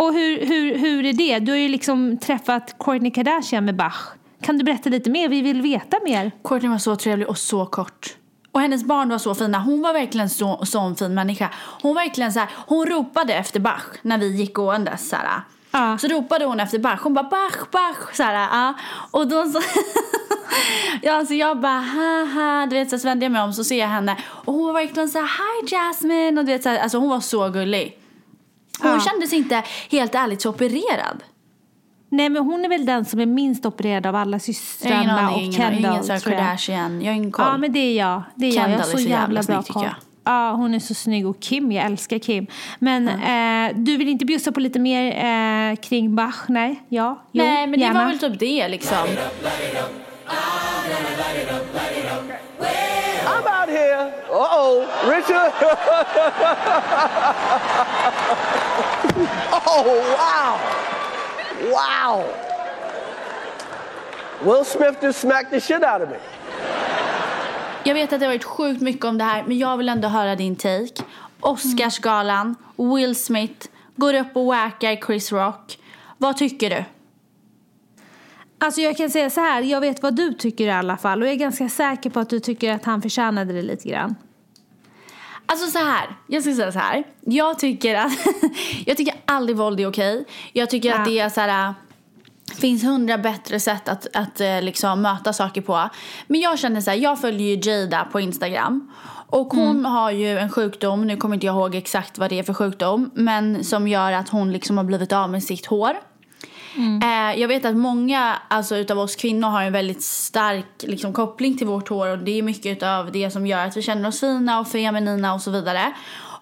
[0.00, 1.38] Och hur, hur, hur är det?
[1.38, 4.12] Du har ju liksom träffat Kourtney Kardashian med Bach.
[4.42, 5.28] Kan du berätta lite mer?
[5.28, 6.32] Vi vill veta mer.
[6.44, 8.16] Courtney var så trevlig och så kort.
[8.52, 9.58] Och hennes barn var så fina.
[9.58, 11.50] Hon var verkligen så, sån fin människa.
[11.82, 15.42] Hon verkligen så här, hon ropade efter Bach när vi gick gåendes så här.
[15.70, 15.98] Ja.
[15.98, 17.00] Så ropade hon efter Bach.
[17.02, 18.14] Hon bara Bach, Bach.
[18.14, 18.74] Så här, ja.
[19.10, 19.60] Och då så...
[21.02, 22.66] ja, så jag bara haha.
[22.66, 24.16] Du vet så vände jag mig om så ser jag henne.
[24.28, 26.40] Och hon var verkligen så här hi Jasmine.
[26.40, 27.96] Och du vet så här, alltså hon var så gullig.
[28.82, 29.00] Hon Ja.
[29.00, 31.22] kändes inte helt ärligt så opererad.
[32.12, 34.54] Nej men hon är väl den som är minst opererad av alla Jag har ingen
[34.54, 35.92] systrarna aning, och ingen, Kendall.
[35.94, 36.22] ingen jag.
[36.22, 37.00] Kardashian.
[37.02, 37.44] Jag har ingen koll.
[37.48, 38.22] Ja men det är jag.
[38.34, 38.56] Det är jag.
[38.56, 39.94] Jag Kendall har så är så jävla jävla bra snygg, tycker jag.
[40.24, 42.46] Ja hon är så snygg och Kim, jag älskar Kim.
[42.78, 45.06] Men eh, du vill inte bjussa på lite mer
[45.70, 46.44] eh, kring Bach?
[46.48, 46.82] Nej?
[46.88, 47.24] Ja?
[47.32, 47.98] Jo, Nej, men det gärna.
[48.04, 49.06] var väl typ det liksom.
[54.40, 54.48] I'm out here.
[54.48, 55.52] Uh oh, Richard.
[59.66, 59.84] oh,
[60.16, 60.52] wow.
[61.72, 62.14] Wow.
[64.44, 66.16] Will Smith just smacked the shit out of me.
[67.84, 70.08] Jag vet att det har varit sjukt mycket om det här, men jag vill ändå
[70.08, 71.02] höra din take.
[71.40, 75.78] Oscarsgalan, Will Smith, går upp och wackar Chris Rock.
[76.18, 76.84] Vad tycker du?
[78.58, 81.28] Alltså jag kan säga så här, jag vet vad du tycker i alla fall och
[81.28, 84.14] jag är ganska säker på att du tycker att han förtjänade det lite grann.
[85.50, 87.04] Alltså så här, jag ska säga så här.
[87.20, 88.12] Jag tycker att,
[88.86, 90.24] jag tycker aldrig våld är okej.
[90.52, 90.98] Jag tycker Ja.
[90.98, 91.74] att det är så här,
[92.60, 95.88] finns hundra bättre sätt att, att eh, liksom möta saker på.
[96.26, 98.92] Men jag känner så här, jag följer ju Jada på Instagram.
[99.26, 102.42] Och hon har ju en sjukdom, nu kommer inte jag ihåg exakt vad det är
[102.42, 103.10] för sjukdom.
[103.14, 105.96] Men som gör att hon liksom har blivit av med sitt hår.
[106.76, 111.58] Eh, jag vet att många alltså, utav oss kvinnor har en väldigt stark liksom, koppling
[111.58, 114.20] till vårt hår och det är mycket av det som gör att vi känner oss
[114.20, 115.92] fina och feminina och så vidare.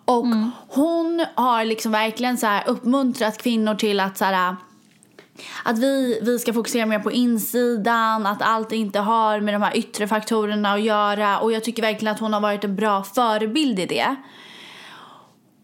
[0.05, 0.27] Och
[0.69, 4.57] hon har liksom verkligen så här uppmuntrat kvinnor till att så här,
[5.63, 9.77] att vi, vi ska fokusera mer på insidan, att allt inte har med de här
[9.77, 11.39] yttre faktorerna att göra.
[11.39, 14.17] Och jag tycker verkligen att hon har varit en bra förebild i det.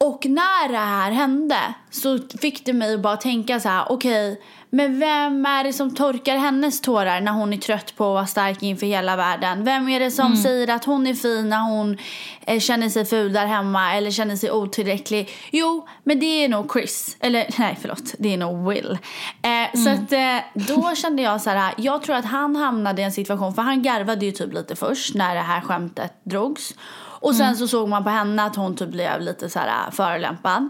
[0.06, 1.58] Och när det här hände
[1.90, 4.40] så fick det mig att bara tänka så här, okej,
[4.70, 8.26] men vem är det som torkar hennes tårar när hon är trött på att vara
[8.26, 9.64] stark inför hela världen?
[9.64, 11.98] Vem är det som säger att hon är fin när hon
[12.46, 15.30] eh, känner sig ful där hemma eller känner sig otillräcklig?
[15.52, 17.16] Jo, men det är nog Chris.
[17.20, 18.98] Eller nej, förlåt, det är nog Will.
[19.42, 23.04] Eh, Så att eh, då kände jag så här, jag tror att han hamnade i
[23.04, 26.74] en situation, för han garvade ju typ lite först när det här skämtet drogs.
[27.24, 29.92] Och sen så såg man på henne att hon typ blev lite så här äh,
[29.92, 30.68] förolämpad.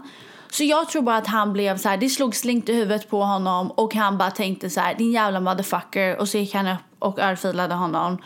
[0.51, 3.23] Så jag tror bara att han blev så här, det slog slint i huvudet på
[3.23, 6.17] honom och han bara tänkte så här, din jävla motherfucker.
[6.17, 8.17] Och så gick han upp och örfilade honom.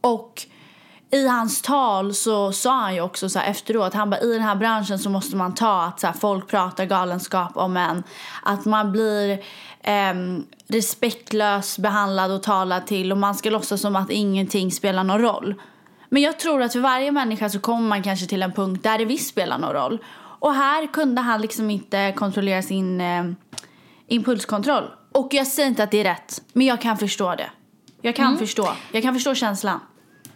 [0.00, 0.46] Och
[1.10, 4.42] i hans tal så sa han ju också så här efteråt, han bara i den
[4.42, 8.02] här branschen så måste man ta att så här, folk pratar galenskap om en.
[8.42, 9.44] Att man blir
[9.82, 15.20] ehm, respektlös behandlad och talad till och man ska låtsas som att ingenting spelar någon
[15.20, 15.54] roll.
[16.12, 18.98] Men jag tror att för varje människa så kommer man kanske till en punkt där
[18.98, 20.04] det visst spelar någon roll.
[20.14, 23.24] Och här kunde han liksom inte kontrollera sin eh,
[24.08, 24.84] impulskontroll.
[25.12, 27.50] Och jag säger inte att det är rätt, men jag kan förstå det.
[28.02, 28.72] Jag kan förstå.
[28.92, 29.80] Jag kan förstå känslan.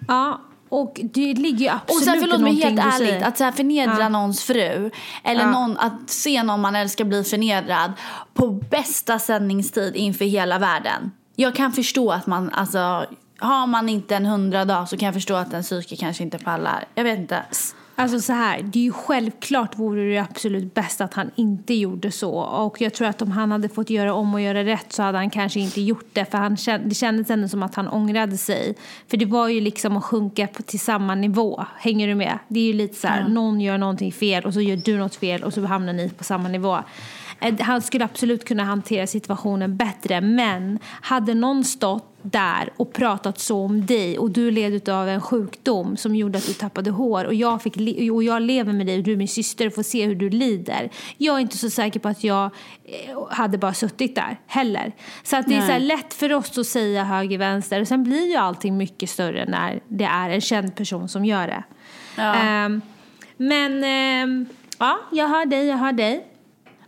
[0.09, 3.53] Ja, och det ligger ju Och absolut sen förlåt mig helt ärligt, att så här
[3.53, 4.09] förnedra Ja.
[4.09, 4.91] någons fru
[5.25, 5.51] eller Ja.
[5.51, 7.93] någon, att se någon man älskar bli förnedrad
[8.35, 11.11] på bästa sändningstid inför hela världen.
[11.37, 13.07] Jag kan förstå att man, alltså
[13.44, 16.38] har man inte en hundra dag så kan jag förstå att en psyke kanske inte
[16.38, 16.85] pallar.
[16.94, 17.42] Jag vet inte.
[17.96, 22.11] Alltså så här, det är ju självklart vore det absolut bäst att han inte gjorde
[22.11, 22.33] så.
[22.35, 25.18] Och jag tror att om han hade fått göra om och göra rätt så hade
[25.18, 26.24] han kanske inte gjort det.
[26.24, 28.74] För han det kändes ändå som att han ångrade sig.
[29.09, 31.64] För det var ju liksom att sjunka på, till samma nivå.
[31.76, 32.38] Hänger du med?
[32.48, 35.14] Det är ju lite så här, någon gör någonting fel och så gör du något
[35.14, 36.78] fel och så hamnar ni på samma nivå.
[37.40, 43.39] Eh, Han skulle absolut kunna hantera situationen bättre men hade någon stått där och pratat
[43.39, 47.25] så om dig och du led av en sjukdom som gjorde att du tappade hår
[47.25, 47.77] och jag, fick
[48.13, 50.31] och jag lever med dig och du är min syster och får se hur du
[50.31, 50.91] lider.
[51.17, 52.45] Jag är inte så säker på att jag
[52.85, 54.93] eh, hade bara suttit där heller.
[55.23, 55.81] Så att det är Nej.
[55.81, 59.45] så lätt för oss att säga höger vänster och sen blir ju allting mycket större
[59.49, 61.65] när det är en känd person som gör det.
[62.17, 62.35] Ja.
[62.35, 62.81] Ehm,
[63.37, 64.47] men ehm,
[64.79, 66.27] ja, jag hör dig, jag hör dig.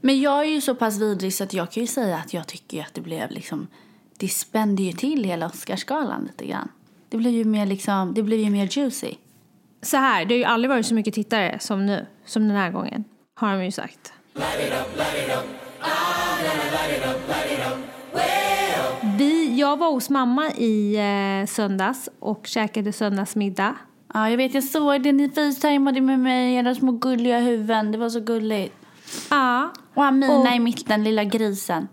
[0.00, 2.46] Men jag är ju så pass vidrig så att jag kan ju säga att jag
[2.46, 3.66] tycker att det blev liksom
[4.18, 6.68] det spände ju till hela Oscarsgalan lite grann.
[7.08, 9.14] Det blev ju mer liksom, det blev ju mer juicy.
[9.82, 12.70] Så här, det har ju aldrig varit så mycket tittare som nu, som den här
[12.70, 14.12] gången, har de ju sagt.
[19.18, 23.74] Vi, jag var hos mamma i eh, söndags och käkade söndagsmiddag.
[24.14, 25.12] Ja, jag vet, jag såg det.
[25.12, 27.92] Ni facetimade med mig, era små gulliga huvuden.
[27.92, 28.74] Det var så gulligt.
[29.30, 31.88] Ja, Och Amina Och- i mitten, lilla grisen.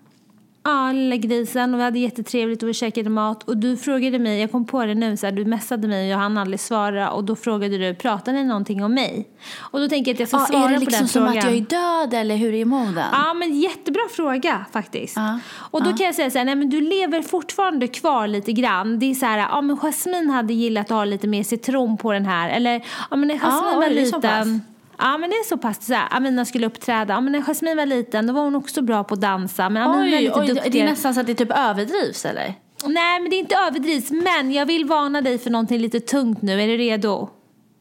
[0.66, 4.40] Ja, lilla grisen och vi hade jättetrevligt och vi käkade mat och du frågade mig,
[4.42, 7.12] jag kom på det nu, så här, du messade mig och jag hann aldrig svara
[7.12, 9.28] och då frågade du, pratar ni någonting om mig?
[9.60, 11.22] Och då tänker jag att jag ska Ja, svara är det på liksom den som
[11.26, 11.38] frågan.
[11.38, 11.62] att jag är
[12.10, 13.06] död eller hur är moden?
[13.12, 15.16] Ja, men jättebra fråga faktiskt.
[15.16, 18.52] Ja, Och då kan jag säga så här, nej men du lever fortfarande kvar lite
[18.52, 19.00] grann.
[19.00, 22.12] Det är så här, ja men Jasmine hade gillat att ha lite mer citron på
[22.14, 22.50] den här.
[22.50, 24.62] Eller, ja men när Jasmine Ja, var det är liten.
[25.06, 27.14] Ja men det är så pass så här, Amina skulle uppträda.
[27.14, 29.70] Ja men när Jasmine var liten då var hon också bra på att dansa.
[29.70, 30.88] Men Amina är Oj, lite oj, det duktigare.
[30.88, 32.54] är nästan så att det typ överdrivs eller?
[32.86, 34.12] Nej, men det är inte överdrivs.
[34.12, 36.62] Men jag vill varna dig för någonting lite tungt nu.
[36.62, 37.30] Är du redo?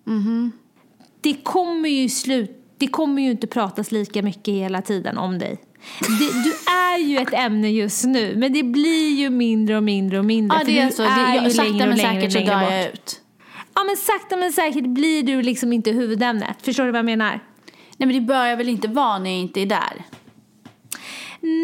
[0.06, 0.52] Mhm.
[1.20, 2.58] Det kommer ju slut...
[2.78, 5.60] Det kommer ju inte pratas lika mycket hela tiden om dig.
[6.00, 10.18] Det, du är ju ett ämne just nu, men det blir ju mindre och mindre
[10.18, 10.58] och mindre.
[10.58, 11.02] Ja, det är så.
[11.02, 13.21] Det, är jag, ju sakta men längre säkert så dör jag ut.
[13.74, 16.56] Ja, men sakta men säkert blir du liksom inte huvudämnet.
[16.62, 17.40] Förstår du vad jag menar?
[17.96, 20.04] Nej men det bör jag väl inte vara när jag inte är där?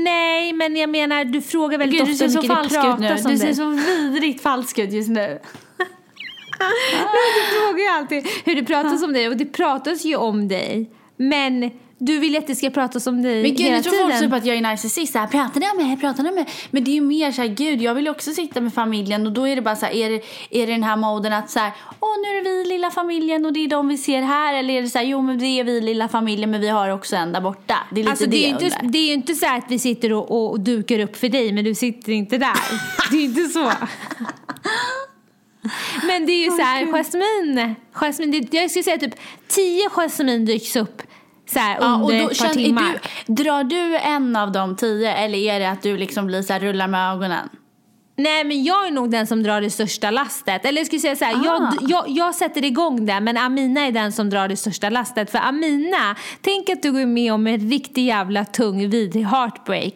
[0.05, 3.39] Nej, men jag menar, du frågar väldigt Gud, ofta hur mycket det pratas om Du
[3.39, 5.39] ser så vidrigt falsk ut just nu.
[6.59, 10.91] Du frågar ju alltid hur det pratas om dig och det pratas ju om dig.
[11.17, 14.21] Men du vill att det ska pratas om dig Men gud, hela nu tror folk
[14.21, 15.13] typ att jag är narcissist.
[15.13, 15.97] Så här, pratar ni om mig?
[15.97, 16.47] Pratar ni om mig?
[16.71, 19.33] Men det är ju mer så här, gud, jag vill också sitta med familjen och
[19.33, 21.59] då är det bara så här, är det, är det den här moden att så
[21.59, 24.55] här, åh, nu är det vi lilla familjen och det är de vi ser här.
[24.55, 26.89] Eller är det så här, jo, men det är vi lilla familjen men vi har
[26.89, 27.77] också en där borta.
[27.91, 29.59] Det är lite Alltså det, det, är jag inte, det är ju inte så här
[29.59, 32.59] att vi sitter och, och dukar upp för dig men du sitter inte där.
[33.11, 33.73] Det är inte så.
[36.07, 39.15] Men det är ju så här, Jasmine, Jasmine det, jag skulle säga typ
[39.49, 41.03] tio Jasmine dyks upp
[41.53, 43.01] så här Ja, och under då ett par timmar.
[43.27, 46.53] du, drar du en av de tio eller är det att du liksom blir så
[46.53, 47.49] här, rullar med ögonen?
[48.17, 50.65] Nej men jag är nog den som drar det största lastet.
[50.65, 51.45] Eller jag skulle säga så här, Ah.
[51.45, 55.31] jag, jag, jag sätter igång det men Amina är den som drar det största lastet.
[55.31, 59.95] För Amina, tänk att du går med om en riktig jävla tung vidrig heartbreak.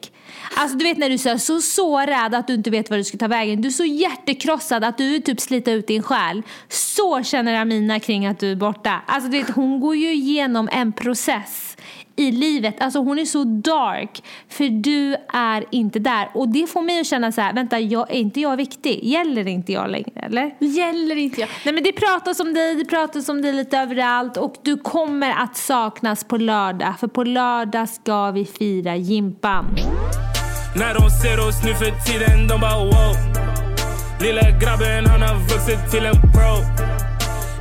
[0.56, 3.04] Alltså du vet när du är så, så sårad att du inte vet vad du
[3.04, 3.60] ska ta vägen.
[3.60, 6.42] Du är så hjärtekrossad att du vill typ slita ut din själ.
[6.68, 9.02] Så känner Amina kring att du är borta.
[9.06, 11.76] Alltså du vet hon går ju igenom en process
[12.16, 12.82] i livet.
[12.82, 16.30] Alltså hon är så dark för du är inte där.
[16.34, 19.04] Och det får mig att känna så här, vänta, jag, är inte jag viktig?
[19.04, 20.54] Gäller inte jag längre eller?
[20.58, 21.50] Gäller inte jag?
[21.64, 25.30] Nej men det pratas om dig, det pratas om dig lite överallt och du kommer
[25.30, 26.94] att saknas på lördag.
[27.00, 29.66] För på lördag ska vi fira Jimpan.
[30.74, 33.16] När de ser oss nu för tiden, de bara wow.
[34.20, 36.54] Lilla grabben han har vuxit till en pro.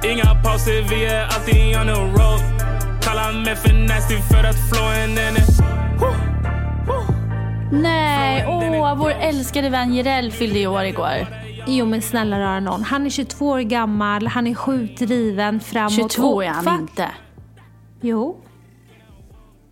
[0.09, 2.41] Inga pauser, vi är alltid on the road.
[3.01, 5.51] Kallar mig för nasty för att flowen den är...
[7.71, 11.27] Nej, åh, vår älskade vän Jireel fyllde i år igår.
[11.67, 12.83] Jo men snälla rara någon.
[12.83, 15.93] Han är 22 år gammal, han är sjukt driven framåt.
[15.93, 17.09] 22 och är han fa- inte.
[18.01, 18.37] Jo.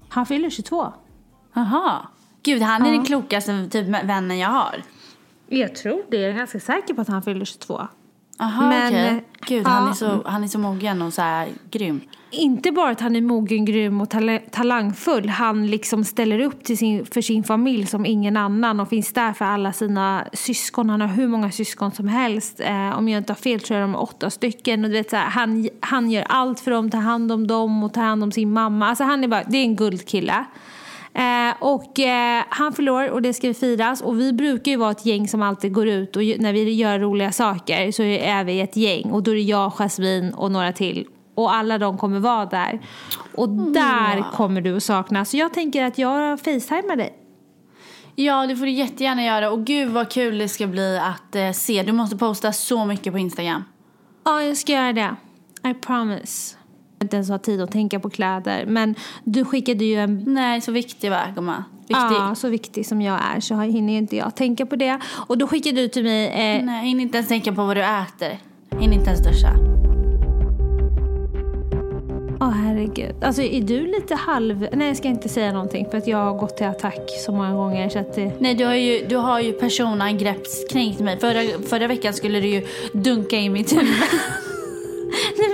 [0.09, 0.93] Han fyller 22.
[1.55, 1.99] Jaha.
[2.43, 2.91] Gud, han är Ja.
[2.91, 4.83] den klokaste typ, vännen jag har.
[5.47, 7.87] Jag tror det, jag är ganska säker på att han fyller 22.
[8.41, 9.07] Jaha, Men, okej.
[9.07, 9.15] eh,
[9.47, 9.69] Gud, ja.
[9.69, 12.01] han, är så, han är så mogen och så här grym.
[12.31, 15.29] Inte bara att han är mogen, grym och tala- talangfull.
[15.29, 19.33] Han liksom ställer upp till sin, för sin familj som ingen annan och finns där
[19.33, 20.89] för alla sina syskon.
[20.89, 22.59] Han har hur många syskon som helst.
[22.59, 24.83] Eh, om jag inte har fel tror jag de åtta stycken.
[24.83, 27.83] Och du vet, så här, han, han gör allt för dem, tar hand om dem
[27.83, 28.87] och tar hand om sin mamma.
[28.87, 30.45] Alltså han är bara, det är en guldkille.
[31.13, 35.05] Eh, och eh, han förlorar och det ska firas och vi brukar ju vara ett
[35.05, 38.75] gäng som alltid går ut och när vi gör roliga saker så är vi ett
[38.75, 42.45] gäng och då är det jag, Jasmine och några till och alla de kommer vara
[42.45, 42.79] där.
[43.35, 45.29] Och där kommer du att saknas.
[45.29, 47.13] Så jag tänker att jag facetimar dig.
[48.15, 49.51] Ja, det får du jättegärna göra.
[49.51, 51.83] Och gud vad kul det ska bli att eh, se.
[51.83, 53.63] Du måste posta så mycket på Instagram.
[54.25, 55.15] Ja, jag ska göra det.
[55.69, 56.58] I promise.
[57.01, 58.65] Inte ens har tid att tänka på kläder.
[58.65, 61.63] Men du skickade ju en Nej, så viktig va, gumman?
[61.79, 61.95] Viktig.
[61.95, 64.99] Ja, så viktig som jag är så hinner inte jag tänka på det.
[65.27, 67.81] Och då skickade du till mig eh, Nej, hinner inte ens tänka på vad du
[67.81, 68.39] äter.
[68.79, 69.79] Hinner inte ens duscha.
[72.41, 73.15] Åh herregud.
[73.23, 74.67] Alltså är du lite halv...
[74.73, 77.53] Nej jag ska inte säga någonting för att jag har gått till attack så många
[77.53, 78.31] gånger så att det...
[78.39, 81.19] Nej, du har ju, du har ju personangreppskränkt mig.
[81.19, 83.87] Förra, förra veckan skulle du ju dunka i mitt huvud.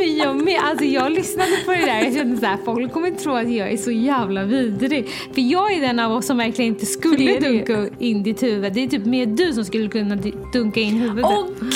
[0.03, 0.59] Jag med.
[0.63, 3.71] Alltså jag lyssnade på det där jag kände så här, folk kommer tro att jag
[3.71, 5.09] är så jävla vidrig.
[5.33, 8.73] För jag är den av oss som verkligen inte skulle dunka in ditt huvud.
[8.73, 10.17] Det är typ mer du som skulle kunna
[10.53, 11.25] dunka in huvudet.
[11.25, 11.71] Åh gud!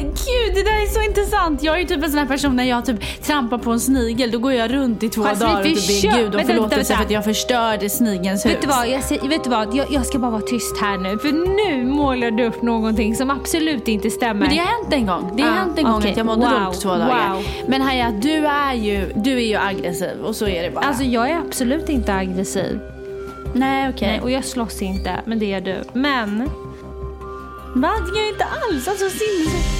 [0.00, 1.62] Gud, det där är så intressant.
[1.62, 4.30] Jag är ju typ en sån här person när jag typ trampar på en snigel,
[4.30, 7.02] då går jag runt i två Fast dagar och typ ber gud om förlåtelse för
[7.04, 8.52] att jag förstörde snigelns hus.
[8.52, 9.74] Vet du vad, jag, vet du vad?
[9.76, 11.18] Jag, jag ska bara vara tyst här nu.
[11.18, 14.34] För nu målar du upp någonting som absolut inte stämmer.
[14.40, 15.32] Men det har hänt en gång.
[15.36, 17.30] Det har Ah, hänt en gång att jag mådde Wow, dåligt två dagar.
[17.34, 17.37] wow.
[17.66, 20.84] Men Hayat, du är ju, du är ju aggressiv och så är det bara.
[20.84, 22.80] Alltså jag är absolut inte aggressiv.
[23.54, 24.08] nej okej.
[24.08, 25.76] Nej, och jag slåss inte, men det är du.
[25.92, 26.50] Men
[27.74, 27.92] Va?
[28.00, 28.88] Det gör jag inte alls.
[28.88, 29.78] Alltså sinnes...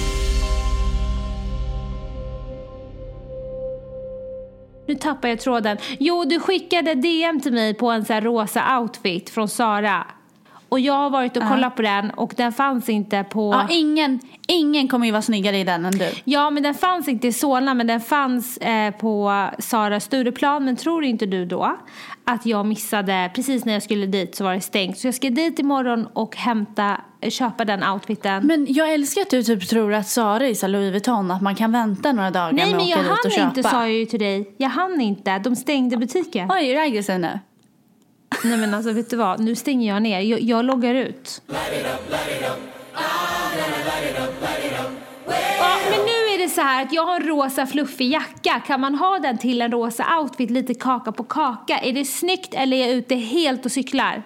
[4.89, 5.77] nu tappar jag tråden.
[5.99, 10.07] Jo, du skickade DM till mig på en sån här rosa outfit från Sara.
[10.69, 13.53] Och jag har varit och kollat på den och den fanns inte på...
[13.53, 16.11] Ja, ingen, ingen kommer ju vara snyggare i den än du.
[16.23, 20.65] Ja, men den fanns inte i Solna, men den fanns eh, på Sara Stureplan.
[20.65, 21.77] Men tror inte du då
[22.25, 24.97] att jag missade, precis när jag skulle dit så var det stängt.
[24.97, 28.47] Så jag ska dit imorgon och hämta, eh, köpa den outfiten.
[28.47, 31.71] Men jag älskar att du typ tror att Sara är Louis Vuitton, att man kan
[31.71, 33.41] vänta några dagar Nej, med men att jag åka dit och köpa.
[33.41, 34.55] hann inte sa jag ju till dig.
[34.57, 36.51] Jag hann inte, de stängde butiken.
[36.51, 37.39] Oj, är du aggressiv nu?
[38.43, 40.19] Nej men alltså vet du vad, nu stänger jag ner.
[40.19, 41.41] Jag, jag loggar ut.
[41.47, 41.55] Ja,
[45.89, 48.61] men nu är det så här att jag har en rosa fluffig jacka.
[48.67, 51.79] Kan man ha den till en rosa outfit, lite kaka på kaka?
[51.79, 54.23] Är det snyggt eller är jag ute helt och cyklar?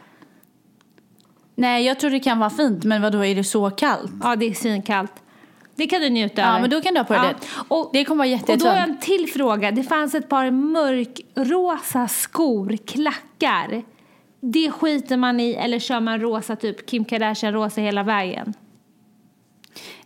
[1.55, 4.11] Nej, jag tror det kan vara fint, men vad då är det så kallt?
[4.23, 5.11] Ja, det är svinkallt.
[5.75, 6.61] Det kan du njuta Ja, över.
[6.61, 7.47] men då kan du ha på dig det.
[7.67, 9.71] Och, Det kommer vara och då har jag en till fråga.
[9.71, 13.83] Det fanns ett par mörkrosa skor, klackar.
[14.45, 18.53] Det skiter man i eller kör man rosa typ Kim Kardashian rosa hela vägen?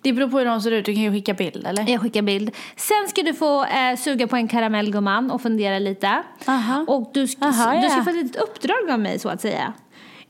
[0.01, 1.89] Det beror på hur de ser ut, du kan ju skicka bild eller?
[1.89, 2.51] Jag skickar bild.
[2.75, 6.23] Sen ska du få eh, suga på en karamell gumman och fundera lite.
[6.47, 6.85] Aha.
[6.87, 8.03] Och du, sk- Aha, du ska ja.
[8.03, 9.73] få ett litet uppdrag av mig så att säga.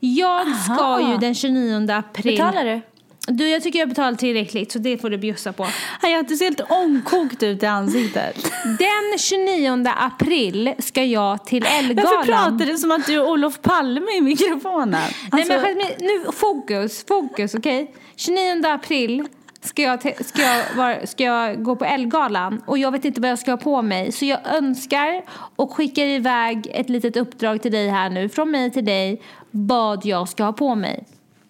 [0.00, 2.36] Jag ska ju den 29 april...
[2.36, 2.80] Betalar du?
[3.28, 5.66] Du, jag tycker jag betalar tillräckligt så det får du bjussa på.
[6.02, 8.50] Jag du ser helt omkokt ut i ansiktet.
[8.64, 12.12] Den 29 april ska jag till Ellegalan.
[12.16, 14.90] Varför pratar du som att du är Olof Palme i mikrofonen?
[14.90, 17.94] Nej Alltså, men Jasmine, nu fokus, fokus okej?
[18.16, 19.28] 29 april
[19.60, 23.30] ska jag, ska, jag vara, ska jag gå på Ellegalan och jag vet inte vad
[23.30, 25.22] jag ska ha på mig så jag önskar
[25.56, 30.04] och skickar iväg ett litet uppdrag till dig här nu från mig till dig vad
[30.04, 31.06] jag ska ha på mig.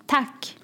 [0.07, 0.58] Tack!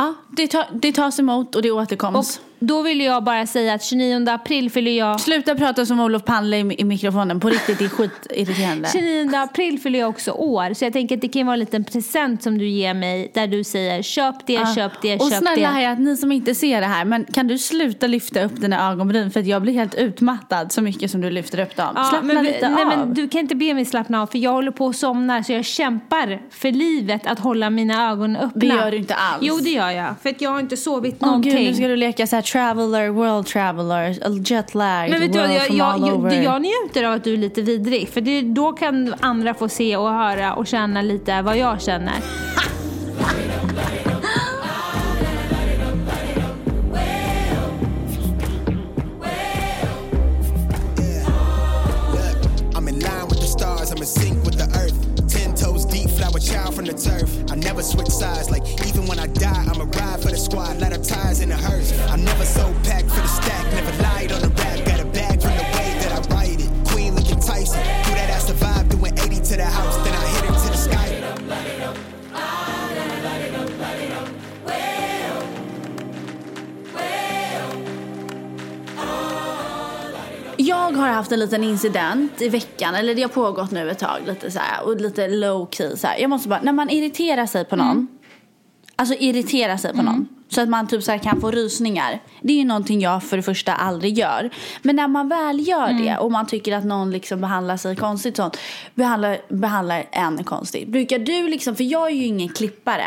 [0.00, 3.74] Ja, det, ta, det tas emot och det Och återkoms då vill jag bara säga
[3.74, 7.78] att 29 april fyller jag Sluta prata som Olof Palme i, i mikrofonen, på riktigt
[7.78, 8.88] det är skitirriterande.
[8.92, 11.84] 29 april fyller jag också år så jag tänker att det kan vara en liten
[11.84, 15.56] present som du ger mig där du säger köp det, köp det, och köp snälla
[15.56, 15.66] det.
[15.66, 18.90] här, att ni som inte ser det här, men kan du sluta lyfta upp dina
[18.90, 21.94] ögonbryn för att jag blir helt utmattad så mycket som du lyfter upp dem.
[22.10, 22.88] Slappna men, lite nej, av.
[22.88, 25.52] Men du kan inte be mig slappna av för jag håller på att somna så
[25.52, 28.50] jag kämpar för livet att hålla mina ögon öppna.
[28.54, 29.42] Det gör du inte alls.
[29.42, 30.14] Jo det gör jag.
[30.22, 31.52] För att jag har inte sovit Åh någonting.
[31.52, 35.38] gud, nu ska du leka så här traveler, world traveler, jet lag, men vet du
[35.38, 38.08] vad, jag, jag, jag, jag njuter av att du är lite vidrig.
[38.08, 42.14] För det, då kan andra få se och höra och känna lite vad jag känner.
[56.40, 57.52] Child from the turf.
[57.52, 58.79] I never switch sides, like
[60.50, 61.92] squad, let her ties in the hearse.
[62.10, 65.40] I'm never so packed for the stack, never lied on the rap, got a bag
[65.42, 66.70] from the way that I write it.
[66.90, 70.44] Queen looking Tyson, do that ass survive, doing 80 to the house, then I hit
[70.48, 71.06] her to the sky.
[80.56, 84.20] Jag har haft en liten incident i veckan, eller det har pågått nu ett tag,
[84.26, 86.18] lite så här, och lite low key så här.
[86.18, 88.08] Jag måste bara, när man irriterar sig på någon,
[89.00, 92.20] alltså irriterar sig på någon, så att man typ så här kan få rysningar.
[92.40, 94.50] Det är ju någonting jag för det första aldrig gör.
[94.82, 98.36] Men när man väl gör det och man tycker att någon liksom behandlar sig konstigt
[98.36, 98.56] sånt,
[98.94, 100.88] behandlar, behandlar en konstigt.
[100.88, 103.06] Brukar du liksom, för jag är ju ingen klippare.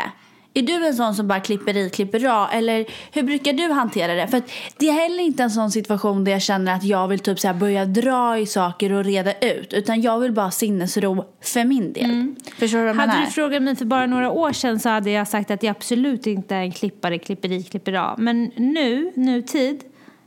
[0.56, 2.48] Är du en sån som bara klipper i, klipper av?
[2.52, 4.28] Eller hur brukar du hantera det?
[4.28, 4.42] För
[4.78, 7.54] det är heller inte en sån situation där jag känner att jag vill typ så
[7.54, 9.72] börja dra i saker och reda ut.
[9.72, 12.34] Utan jag vill bara ha sinnesro för min del.
[12.58, 13.26] Förstår du vad jag Hade menar?
[13.26, 16.26] du frågat mig för bara några år sedan så hade jag sagt att jag absolut
[16.26, 18.20] inte är en klippare, klipper i, klipper av.
[18.20, 19.80] Men nu, nutid,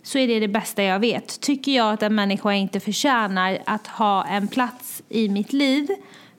[0.03, 1.39] så är det det bästa jag vet.
[1.41, 5.87] Tycker jag att en människa inte förtjänar att ha en plats i mitt liv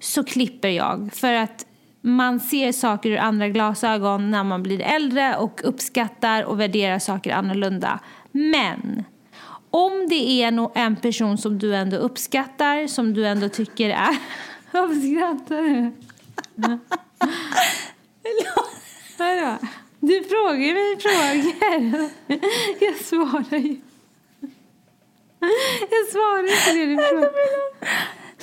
[0.00, 1.10] så klipper jag.
[1.12, 1.64] För att
[2.08, 7.32] man ser saker ur andra glasögon när man blir äldre och uppskattar och värderar saker
[7.32, 8.00] annorlunda.
[8.32, 9.04] Men
[9.70, 14.16] om det är en person som du ändå uppskattar, som du ändå tycker är...
[14.70, 15.92] Varför skrattar du?
[19.18, 19.58] Vadå?
[20.00, 22.10] Du frågar mig frågor.
[22.84, 23.80] Jag svarar ju.
[25.90, 27.32] Jag svarar inte det du frågar.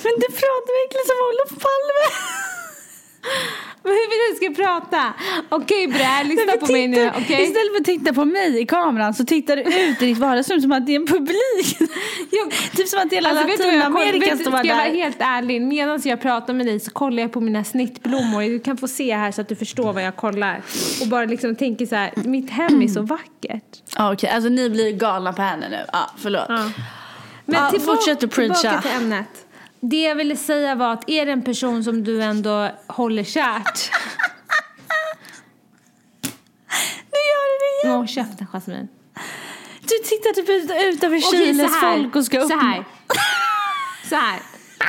[0.02, 2.45] Men du pratar verkligen som Olof Palme.
[3.82, 4.20] Men hur vill
[4.50, 5.12] du ska prata?
[5.48, 7.08] Okej Brä, lyssna på mig nu.
[7.08, 7.42] okej?
[7.42, 10.60] Istället för att titta på mig i kameran så tittar du ut i ditt vardagsrum
[10.60, 11.76] som att det är en publik.
[12.30, 13.46] Jag- typ som att hela Alltså?
[13.46, 14.94] Latinamerika står ska jag vara där.
[14.94, 15.62] helt ärlig?
[15.62, 18.42] Medan jag pratar med dig så kollar jag på mina snittblommor.
[18.42, 20.62] Du kan få se här så att du förstår vad jag kollar.
[21.00, 23.82] Och bara liksom tänker så här, mitt hem är så vackert.
[23.96, 25.78] Ja, Okej, alltså ni blir galna på henne nu.
[25.92, 26.44] Ja, förlåt.
[26.48, 26.70] Ja.
[27.48, 28.54] Men Ja, tillbaka, fortsätt att preacha.
[28.54, 29.45] tillbaka till ämnet.
[29.90, 33.90] Det jag ville säga var att är det en person som du ändå håller kärt.
[37.12, 38.00] Nu gör du det igen.
[38.00, 38.88] Åh, käften Jasmine.
[39.80, 41.96] Du tittar typ ut, ut över Chiles här.
[41.96, 42.50] folk och ska upp.
[42.50, 42.84] Så här.
[44.08, 44.40] Så här.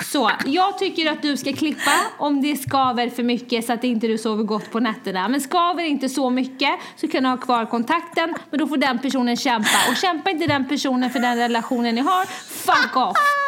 [0.04, 4.08] Så, jag tycker att du ska klippa om det skaver för mycket så att inte
[4.08, 5.28] du sover gott på nätterna.
[5.28, 9.00] Men skaver inte så mycket så kan du ha kvar kontakten men då får den
[9.00, 9.78] personen kämpa.
[9.90, 13.47] Och kämpa inte den personen för den relationen ni har, fuck off!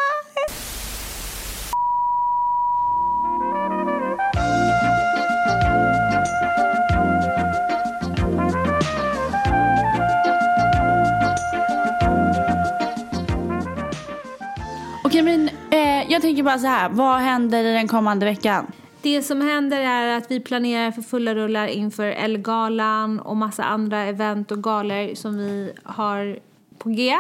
[15.09, 16.89] Okej men eh, jag tänker bara så här.
[16.89, 18.71] Vad händer i den kommande veckan?
[19.01, 24.03] Det som händer är att vi planerar för fulla rullar inför Elgalan och massa andra
[24.03, 26.39] event och galor som vi har
[26.77, 27.11] på G.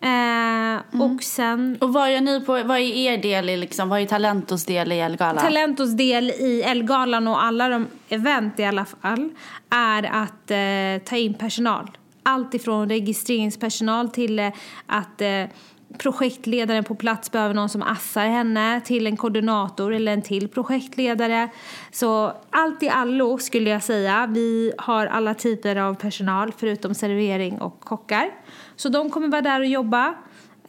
[0.00, 4.00] Eh, Och sen Och vad gör ni på, vad är er del i liksom, vad
[4.00, 5.44] är Talentos del i Elgalan?
[5.44, 9.30] Talentos del i Elgalan och alla de event i alla fall
[9.70, 11.90] är att eh, ta in personal.
[12.22, 14.48] Allt ifrån registreringspersonal till eh,
[14.86, 15.44] att eh,
[15.98, 21.48] projektledaren på plats behöver någon som assar henne till en koordinator eller en till projektledare.
[21.90, 24.26] Så allt i allo skulle jag säga.
[24.34, 28.30] Vi har alla typer av personal förutom servering och kockar.
[28.76, 30.14] Så de kommer vara där och jobba.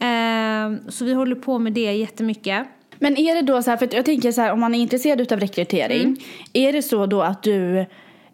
[0.00, 2.66] Eh, så vi håller på med det jättemycket.
[2.98, 5.32] Men är det då så här, för jag tänker så här, om man är intresserad
[5.32, 6.16] av rekrytering, Mm.
[6.52, 7.86] är det så då att du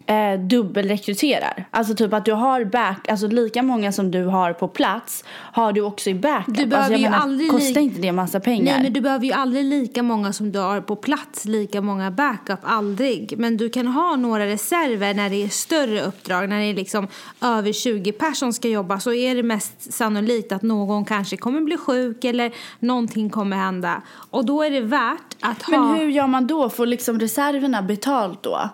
[0.07, 1.65] eh, dubbelrekryterar?
[1.71, 5.73] Alltså typ att du har back, alltså lika många som du har på plats har
[5.73, 6.55] du också i backup.
[6.55, 8.73] Du behöver alltså, ju menar, aldrig kostar inte det massa pengar?
[8.73, 12.11] Nej, men du behöver ju aldrig lika många som du har på plats, lika många
[12.11, 13.33] backup, aldrig.
[13.37, 17.07] Men du kan ha några reserver när det är större uppdrag, när det är liksom
[17.41, 21.61] över 20 personer som ska jobba så är det mest sannolikt att någon kanske kommer
[21.61, 24.01] bli sjuk eller någonting kommer hända.
[24.29, 25.77] Och då är det värt att ha...
[25.77, 26.69] Men hur gör man då?
[26.69, 28.69] Får liksom reserverna betalt då?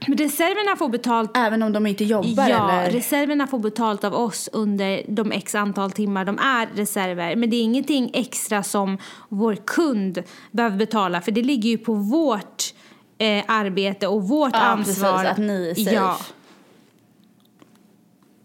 [0.00, 2.90] Reserverna får betalt Även om de inte jobbar Ja, eller?
[2.90, 7.36] reserverna får betalt av oss under de x antal timmar de är reserver.
[7.36, 8.98] Men det är ingenting extra som
[9.28, 12.64] vår kund behöver betala för det ligger ju på vårt
[13.18, 15.12] eh, arbete och vårt Ja, ansvar.
[15.12, 15.94] precis, att ni är safe.
[15.94, 16.18] Ja.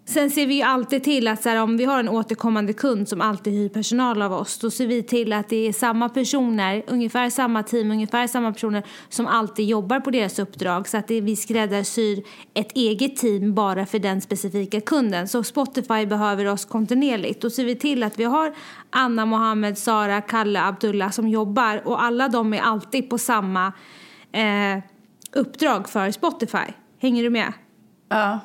[0.06, 3.10] Sen ser vi ju alltid till att så här, om vi har en återkommande kund
[3.10, 6.84] som alltid hyr personal av oss då ser vi till att det är samma personer,
[6.88, 11.22] ungefär samma team, ungefär samma personer som alltid jobbar på deras uppdrag så att det,
[11.22, 12.24] vi skräddarsyr
[12.54, 15.28] ett eget team bara för den specifika kunden.
[15.28, 17.42] Så Spotify behöver oss kontinuerligt.
[17.42, 18.54] Då ser vi till att vi har
[18.90, 23.74] Anna, Mohammed, Sara, Kalle, Abdullah som jobbar och alla de är alltid på samma
[24.32, 24.84] eh,
[25.32, 26.74] uppdrag för Spotify.
[27.00, 27.54] Hänger du med?
[28.10, 28.40] Ja.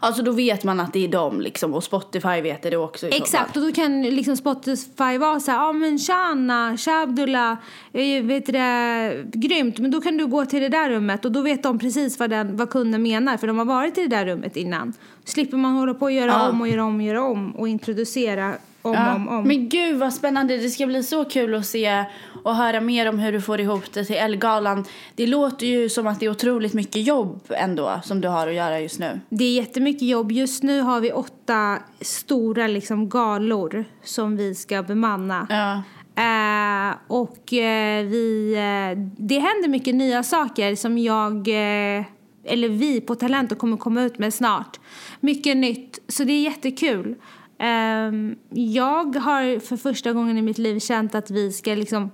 [0.00, 3.16] Alltså då vet man att det är dem liksom och Spotify vet det också i
[3.16, 7.56] Exakt, och då kan liksom Spotify vara så här, ja men tja Anna, tja Abdullah,
[7.92, 11.40] eh, vet det, grymt, men då kan du gå till det där rummet och då
[11.42, 14.26] vet de precis vad, den, vad kunden menar för de har varit i det där
[14.26, 14.92] rummet innan.
[15.24, 16.48] Slipper man hålla på och göra Ja.
[16.50, 19.14] om och göra om och göra om och introducera om Ja.
[19.14, 19.48] om om.
[19.48, 22.04] Men gud vad spännande, det ska bli så kul att se
[22.42, 24.84] och höra mer om hur du får ihop det till Elgalan.
[25.14, 28.54] Det låter ju som att det är otroligt mycket jobb ändå som du har att
[28.54, 29.20] göra just nu.
[29.28, 30.32] Det är jättemycket jobb.
[30.32, 35.46] Just nu har vi åtta stora liksom, galor som vi ska bemanna.
[35.50, 35.82] Ja.
[36.16, 42.04] Eh, och eh, vi, eh, det händer mycket nya saker som jag, eh,
[42.44, 44.80] eller vi på Talento kommer komma ut med snart.
[45.20, 47.14] Mycket nytt, så det är jättekul.
[47.60, 52.10] Ehm, jag har för första gången i mitt liv känt att vi ska liksom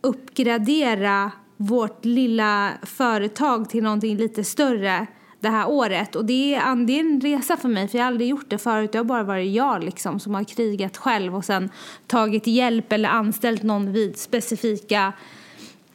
[0.00, 5.06] uppgradera vårt lilla företag till någonting lite större
[5.40, 6.16] det här året.
[6.16, 8.58] Och det är, det är en resa för mig för jag har aldrig gjort det
[8.58, 8.92] förut.
[8.92, 11.70] Det har bara varit jag liksom som har krigat själv och sen
[12.06, 15.12] tagit hjälp eller anställt någon vid specifika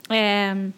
[0.10, 0.74] ehm,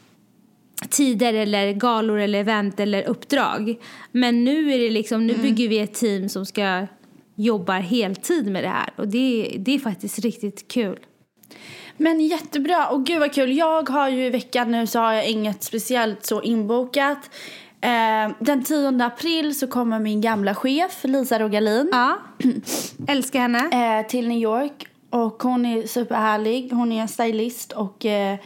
[0.89, 3.76] tider eller galor eller event eller uppdrag.
[4.11, 6.88] Men nu är det liksom, nu bygger vi ett team som ska
[7.36, 8.89] jobbar heltid med det här.
[8.95, 10.99] Och det, det är faktiskt riktigt kul.
[11.97, 12.88] Men jättebra.
[12.88, 13.57] Och gud vad kul.
[13.57, 17.29] Jag har ju i veckan nu så har jag inget speciellt så inbokat.
[17.82, 22.17] Eh, den 10 april så kommer min gamla chef Lisa Rogalin Ja,
[23.07, 23.99] älskar henne.
[23.99, 24.88] eh, till New York.
[25.09, 26.71] Och hon är superhärlig.
[26.71, 28.38] Hon är stylist och eh,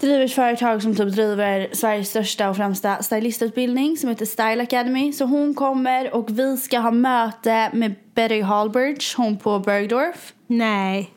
[0.00, 5.12] driver ett företag som typ driver Sveriges största och främsta stylistutbildning som heter Style Academy.
[5.12, 10.32] Så hon kommer och vi ska ha möte med Betty Hallbridge, hon på Bergdorf.
[10.46, 11.10] Nej.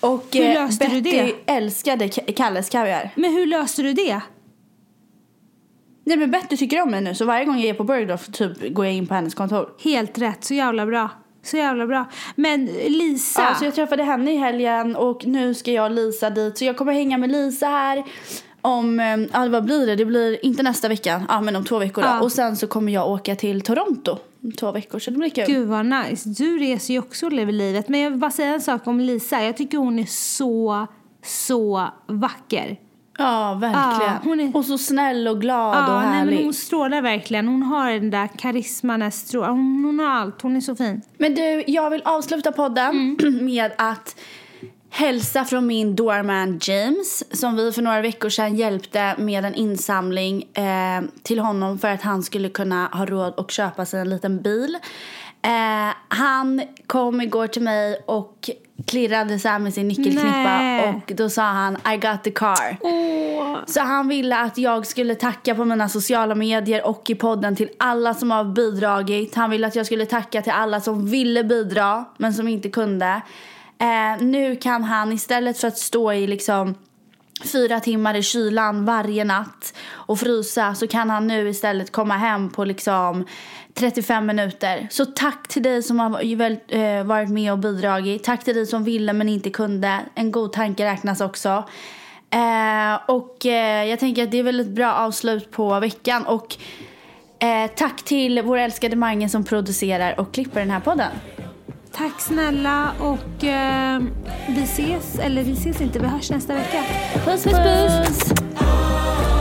[0.00, 1.16] Och Hur eh, löste du Betty
[1.46, 1.52] det?
[1.52, 3.10] älskade Ka- Kalles kaviar.
[3.14, 4.20] Men hur löste du det?
[6.04, 8.74] Nej men Betty tycker om mig nu så varje gång jag är på Bergdorf typ
[8.74, 9.68] går jag in på hennes kontor.
[9.84, 11.08] Helt rätt, så jävla bra.
[11.46, 12.04] Så jävla bra.
[12.34, 13.42] Men Lisa.
[13.42, 16.58] Ja, så jag träffade henne i helgen och nu ska jag Lisa dit.
[16.58, 18.04] Så jag kommer hänga med Lisa här
[18.60, 19.96] om, eh, ja vad blir det?
[19.96, 22.08] Det blir inte nästa vecka, ja men om två veckor då.
[22.08, 22.20] Ja.
[22.20, 25.44] Och sen så kommer jag åka till Toronto om två veckor så det blir kul.
[25.46, 26.28] Gud vad nice.
[26.28, 27.88] Du reser ju också och lever livet.
[27.88, 29.42] Men jag vill bara säga en sak om Lisa.
[29.42, 30.86] Jag tycker hon är så,
[31.24, 32.76] så vacker.
[33.18, 34.12] Ja verkligen.
[34.12, 36.34] Ja, hon är- Och så snäll och glad och Ja, nej, härlig.
[36.36, 37.48] men hon strålar verkligen.
[37.48, 39.02] Hon har den där karisman,
[39.32, 40.42] hon, hon har allt.
[40.42, 41.02] Hon är så fin.
[41.18, 43.44] Men du, jag vill avsluta podden Mm.
[43.54, 44.16] med att
[44.90, 50.42] hälsa från min doorman James som vi för några veckor sedan hjälpte med en insamling
[50.54, 54.42] eh, till honom för att han skulle kunna ha råd att köpa sig en liten
[54.42, 54.78] bil.
[55.42, 58.50] Eh, han kom igår till mig och
[58.84, 60.88] klirrade så här med sin nyckelknippa Nej.
[60.88, 62.76] och då sa han I got the car.
[63.66, 67.68] Så han ville att jag skulle tacka på mina sociala medier och i podden till
[67.78, 69.34] alla som har bidragit.
[69.34, 73.22] Han ville att jag skulle tacka till alla som ville bidra men som inte kunde.
[73.78, 76.74] Eh, nu kan han istället för att stå i liksom
[77.44, 79.75] fyra timmar i kylan varje natt
[80.06, 83.24] och frysa så kan han nu istället komma hem på liksom
[83.74, 84.86] 35 minuter.
[84.90, 86.22] Så tack till dig som har
[86.74, 88.24] eh, varit med och bidragit.
[88.24, 90.00] Tack till dig som ville men inte kunde.
[90.14, 91.64] En god tanke räknas också.
[92.30, 96.26] Eh, och eh, jag tänker att det är väl ett bra avslut på veckan.
[96.26, 96.56] Och
[97.38, 101.10] eh, tack till vår älskade Mange som producerar och klipper den här podden.
[101.92, 103.44] Tack snälla och
[104.48, 106.84] vi ses, eller vi ses inte, vi hörs nästa vecka.
[107.24, 107.54] Puss puss!
[108.06, 108.46] puss.
[108.58, 109.35] I'm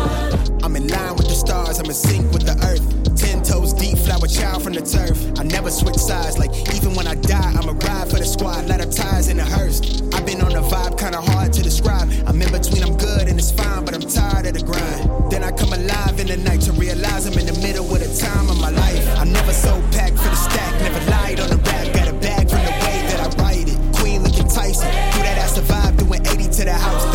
[0.85, 2.83] in line with the stars, I'm in sync with the earth.
[3.15, 5.17] Ten toes deep, flower child from the turf.
[5.39, 8.67] I never switch sides, like even when I die, I'm a ride for the squad,
[8.67, 9.79] lot of ties in the hearse.
[10.13, 12.11] I've been on a vibe, kinda hard to describe.
[12.27, 15.31] I'm in between, I'm good and it's fine, but I'm tired of the grind.
[15.31, 18.11] Then I come alive in the night to realize I'm in the middle of the
[18.17, 19.05] time of my life.
[19.17, 22.49] I never so packed for the stack, never lied on the rap, got a bag
[22.49, 23.79] from the way that I write it.
[23.97, 27.14] Queen looking Tyson, through that I survive, doing 80 to the house.